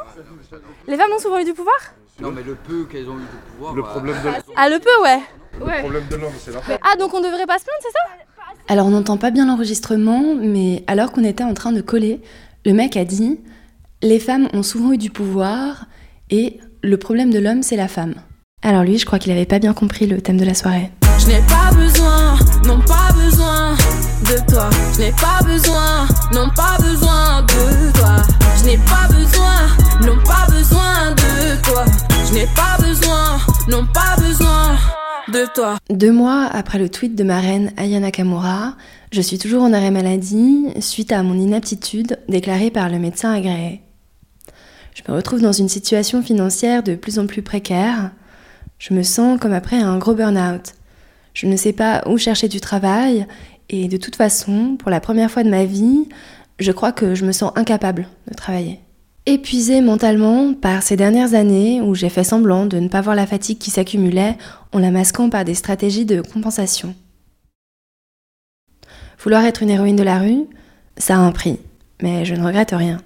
Les 0.88 0.96
femmes 0.98 1.12
ont 1.16 1.20
souvent 1.20 1.40
eu 1.40 1.46
du 1.46 1.54
pouvoir? 1.54 1.76
Non, 2.20 2.32
mais 2.32 2.44
le 2.44 2.56
peu 2.56 2.86
qu'elles 2.86 3.10
ont 3.10 3.18
eu 3.18 3.22
de 3.22 3.52
pouvoir. 3.56 3.74
Le 3.74 3.82
bah, 3.82 3.88
problème 3.90 4.16
de 4.24 4.30
Ah, 4.56 4.70
le 4.70 4.80
peu, 4.80 5.02
ouais. 5.04 5.20
Le 5.60 5.80
problème 5.82 6.08
de 6.08 6.16
l'homme, 6.16 6.34
c'est 6.40 6.52
la 6.52 6.62
femme. 6.62 6.78
Ah, 6.84 6.96
donc 6.96 7.14
on 7.14 7.20
devrait 7.22 7.46
pas 7.46 7.58
se 7.58 7.64
plaindre, 7.66 7.82
c'est 7.82 7.92
ça? 7.92 8.00
Alors, 8.70 8.88
on 8.88 8.90
n'entend 8.90 9.16
pas 9.16 9.32
bien 9.32 9.46
l'enregistrement, 9.46 10.36
mais 10.36 10.84
alors 10.88 11.14
qu'on 11.14 11.24
était 11.24 11.44
en 11.44 11.54
train 11.54 11.72
de 11.72 11.80
coller, 11.80 12.20
le 12.66 12.74
mec 12.74 12.98
a 12.98 13.06
dit 13.06 13.40
Les 14.02 14.20
femmes 14.20 14.50
ont 14.54 14.64
souvent 14.64 14.92
eu 14.92 14.98
du 14.98 15.10
pouvoir 15.10 15.86
et 16.30 16.60
le 16.84 16.98
problème 16.98 17.32
de 17.32 17.40
l'homme, 17.40 17.64
c'est 17.64 17.78
la 17.78 17.88
femme. 17.88 18.16
Alors, 18.62 18.84
lui, 18.84 18.98
je 18.98 19.06
crois 19.06 19.20
qu'il 19.20 19.32
avait 19.32 19.46
pas 19.46 19.60
bien 19.60 19.74
compris 19.74 20.06
le 20.06 20.20
thème 20.20 20.38
de 20.38 20.44
la 20.44 20.54
soirée. 20.54 20.92
Je 21.20 21.28
n'ai 21.28 21.42
pas 21.48 21.74
besoin, 21.74 22.38
non 22.66 22.80
pas 22.82 23.14
besoin 23.14 23.76
de 24.26 24.52
toi. 24.52 24.70
Je 24.94 25.12
pas 25.22 25.44
besoin, 25.46 26.08
non 26.34 26.50
pas 26.54 26.78
besoin 26.82 27.44
de 27.44 27.92
toi. 27.94 28.18
Je 28.58 28.76
pas 28.86 29.08
besoin, 29.14 30.06
non 30.06 30.22
pas 30.26 30.46
besoin 30.52 31.12
de 31.12 31.62
toi. 31.64 31.86
Je 32.26 32.46
pas 32.54 32.86
besoin, 32.86 33.38
non 33.70 33.86
pas 33.94 34.22
besoin 34.22 34.97
de 35.32 35.46
toi. 35.54 35.78
Deux 35.90 36.12
mois 36.12 36.46
après 36.46 36.80
le 36.80 36.90
tweet 36.90 37.16
de 37.16 37.24
ma 37.24 37.40
reine 37.40 37.72
Aya 37.78 38.00
Nakamura, 38.00 38.76
je 39.12 39.22
suis 39.22 39.38
toujours 39.38 39.64
en 39.64 39.74
arrêt 39.74 39.92
maladie 39.92 40.68
suite 40.80 41.12
à 41.12 41.24
mon 41.24 41.34
inaptitude 41.34 42.20
déclarée 42.30 42.72
par 42.72 42.90
le 42.90 43.00
médecin 43.00 43.34
agréé. 43.34 43.82
Je 44.94 45.04
me 45.08 45.16
retrouve 45.16 45.42
dans 45.42 45.52
une 45.52 45.70
situation 45.70 46.22
financière 46.24 46.82
de 46.82 46.96
plus 46.96 47.20
en 47.20 47.28
plus 47.28 47.42
précaire. 47.42 48.12
Je 48.80 48.94
me 48.94 49.04
sens 49.04 49.40
comme 49.40 49.54
après 49.54 49.78
un 49.78 49.98
gros 49.98 50.14
burn-out. 50.14 50.74
Je 51.34 51.46
ne 51.46 51.56
sais 51.56 51.74
pas 51.74 52.04
où 52.08 52.18
chercher 52.18 52.48
du 52.48 52.60
travail 52.60 53.28
et 53.70 53.88
de 53.88 53.98
toute 53.98 54.16
façon, 54.16 54.76
pour 54.78 54.90
la 54.90 55.00
première 55.00 55.30
fois 55.30 55.44
de 55.44 55.50
ma 55.50 55.66
vie, 55.66 56.08
je 56.60 56.72
crois 56.72 56.92
que 56.92 57.16
je 57.16 57.26
me 57.26 57.32
sens 57.32 57.52
incapable 57.56 58.08
de 58.28 58.34
travailler. 58.34 58.80
Épuisée 59.30 59.82
mentalement 59.82 60.54
par 60.54 60.84
ces 60.84 60.96
dernières 60.96 61.34
années 61.34 61.82
où 61.82 61.94
j'ai 61.94 62.08
fait 62.08 62.24
semblant 62.24 62.66
de 62.66 62.80
ne 62.80 62.88
pas 62.88 63.02
voir 63.02 63.14
la 63.14 63.28
fatigue 63.28 63.58
qui 63.58 63.72
s'accumulait 63.72 64.38
en 64.72 64.80
la 64.80 64.90
masquant 64.90 65.30
par 65.30 65.44
des 65.44 65.54
stratégies 65.54 66.06
de 66.06 66.22
compensation. 66.22 66.96
Vouloir 69.20 69.44
être 69.44 69.64
une 69.64 69.70
héroïne 69.70 69.98
de 69.98 70.04
la 70.04 70.20
rue, 70.20 70.46
ça 70.96 71.16
a 71.16 71.20
un 71.20 71.34
prix, 71.34 71.60
mais 72.02 72.24
je 72.24 72.36
ne 72.36 72.46
regrette 72.46 72.72
rien. 72.72 73.02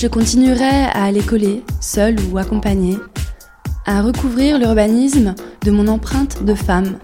Je 0.00 0.06
continuerai 0.06 0.84
à 0.94 1.06
aller 1.06 1.22
coller, 1.22 1.64
seule 1.80 2.14
ou 2.30 2.38
accompagnée, 2.38 2.96
à 3.84 4.00
recouvrir 4.00 4.56
l'urbanisme 4.56 5.34
de 5.64 5.72
mon 5.72 5.88
empreinte 5.88 6.44
de 6.44 6.54
femme. 6.54 7.00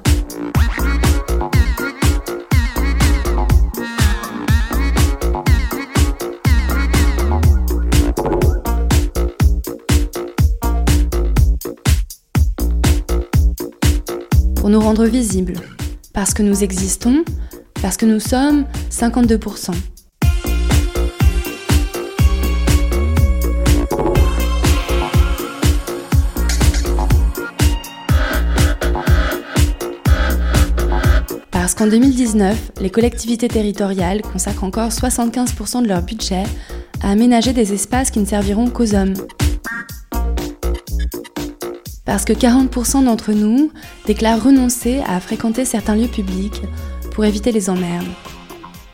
Pour 14.54 14.70
nous 14.70 14.78
rendre 14.78 15.06
visibles, 15.06 15.54
parce 16.12 16.32
que 16.32 16.44
nous 16.44 16.62
existons, 16.62 17.24
parce 17.82 17.96
que 17.96 18.06
nous 18.06 18.20
sommes 18.20 18.66
52%. 18.88 19.72
Parce 31.74 31.90
qu'en 31.90 31.96
2019, 31.96 32.70
les 32.80 32.90
collectivités 32.90 33.48
territoriales 33.48 34.22
consacrent 34.22 34.62
encore 34.62 34.90
75% 34.90 35.82
de 35.82 35.88
leur 35.88 36.02
budget 36.02 36.44
à 37.02 37.10
aménager 37.10 37.52
des 37.52 37.72
espaces 37.72 38.12
qui 38.12 38.20
ne 38.20 38.26
serviront 38.26 38.70
qu'aux 38.70 38.94
hommes. 38.94 39.14
Parce 42.04 42.24
que 42.24 42.32
40% 42.32 43.06
d'entre 43.06 43.32
nous 43.32 43.72
déclarent 44.06 44.40
renoncer 44.40 45.00
à 45.04 45.18
fréquenter 45.18 45.64
certains 45.64 45.96
lieux 45.96 46.06
publics 46.06 46.62
pour 47.10 47.24
éviter 47.24 47.50
les 47.50 47.68
emmerdes. 47.68 48.06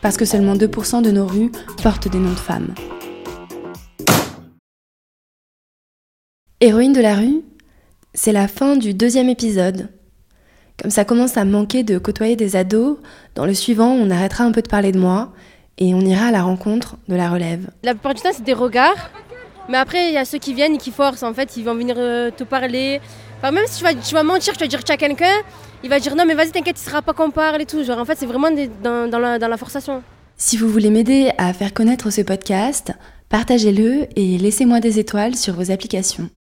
Parce 0.01 0.17
que 0.17 0.25
seulement 0.25 0.55
2% 0.55 1.03
de 1.03 1.11
nos 1.11 1.27
rues 1.27 1.51
portent 1.83 2.07
des 2.07 2.17
noms 2.17 2.31
de 2.31 2.35
femmes. 2.35 2.73
Héroïne 6.59 6.93
de 6.93 7.01
la 7.01 7.13
rue, 7.13 7.43
c'est 8.15 8.33
la 8.33 8.47
fin 8.47 8.75
du 8.75 8.95
deuxième 8.95 9.29
épisode. 9.29 9.89
Comme 10.79 10.91
ça 10.91 11.05
commence 11.05 11.37
à 11.37 11.45
manquer 11.45 11.83
de 11.83 11.97
côtoyer 11.97 12.35
des 12.35 12.55
ados, 12.55 12.97
dans 13.35 13.45
le 13.45 13.53
suivant, 13.53 13.89
on 13.91 14.09
arrêtera 14.09 14.43
un 14.43 14.51
peu 14.51 14.61
de 14.61 14.67
parler 14.69 14.91
de 14.91 14.99
moi 14.99 15.31
et 15.77 15.93
on 15.93 16.01
ira 16.01 16.27
à 16.27 16.31
la 16.31 16.41
rencontre 16.43 16.97
de 17.07 17.15
la 17.15 17.29
relève. 17.29 17.69
La 17.83 17.93
plupart 17.93 18.13
du 18.13 18.21
temps, 18.21 18.29
c'est 18.33 18.43
des 18.43 18.53
regards. 18.53 19.11
Mais 19.69 19.77
après, 19.77 20.07
il 20.09 20.13
y 20.13 20.17
a 20.17 20.25
ceux 20.25 20.39
qui 20.39 20.53
viennent 20.53 20.73
et 20.75 20.77
qui 20.79 20.91
forcent. 20.91 21.23
En 21.23 21.33
fait, 21.33 21.55
ils 21.55 21.63
vont 21.63 21.75
venir 21.75 21.95
euh, 21.97 22.31
te 22.35 22.43
parler. 22.43 22.99
Enfin, 23.37 23.51
même 23.51 23.63
si 23.67 23.77
tu 23.77 23.83
vas, 23.83 23.93
tu 23.93 24.13
vas 24.15 24.23
mentir, 24.23 24.53
tu 24.53 24.59
vas 24.59 24.67
dire 24.67 24.83
tu 24.83 24.91
as 24.91 24.97
quelqu'un, 24.97 25.35
il 25.83 25.89
va 25.89 25.99
dire 25.99 26.15
non, 26.15 26.25
mais 26.25 26.33
vas-y, 26.33 26.51
t'inquiète, 26.51 26.79
il 26.79 26.83
sera 26.83 27.01
pas 27.03 27.13
qu'on 27.13 27.29
parle 27.31 27.61
et 27.61 27.65
tout. 27.65 27.83
Genre, 27.83 27.97
en 27.99 28.05
fait, 28.05 28.17
c'est 28.17 28.25
vraiment 28.25 28.49
des- 28.49 28.69
dans, 28.83 29.07
dans 29.07 29.19
la, 29.19 29.37
dans 29.37 29.47
la 29.47 29.57
forçation. 29.57 30.01
Si 30.35 30.57
vous 30.57 30.67
voulez 30.67 30.89
m'aider 30.89 31.31
à 31.37 31.53
faire 31.53 31.73
connaître 31.73 32.09
ce 32.09 32.21
podcast, 32.21 32.91
partagez-le 33.29 34.07
et 34.15 34.37
laissez-moi 34.39 34.79
des 34.79 34.97
étoiles 34.97 35.35
sur 35.35 35.53
vos 35.53 35.69
applications. 35.71 36.29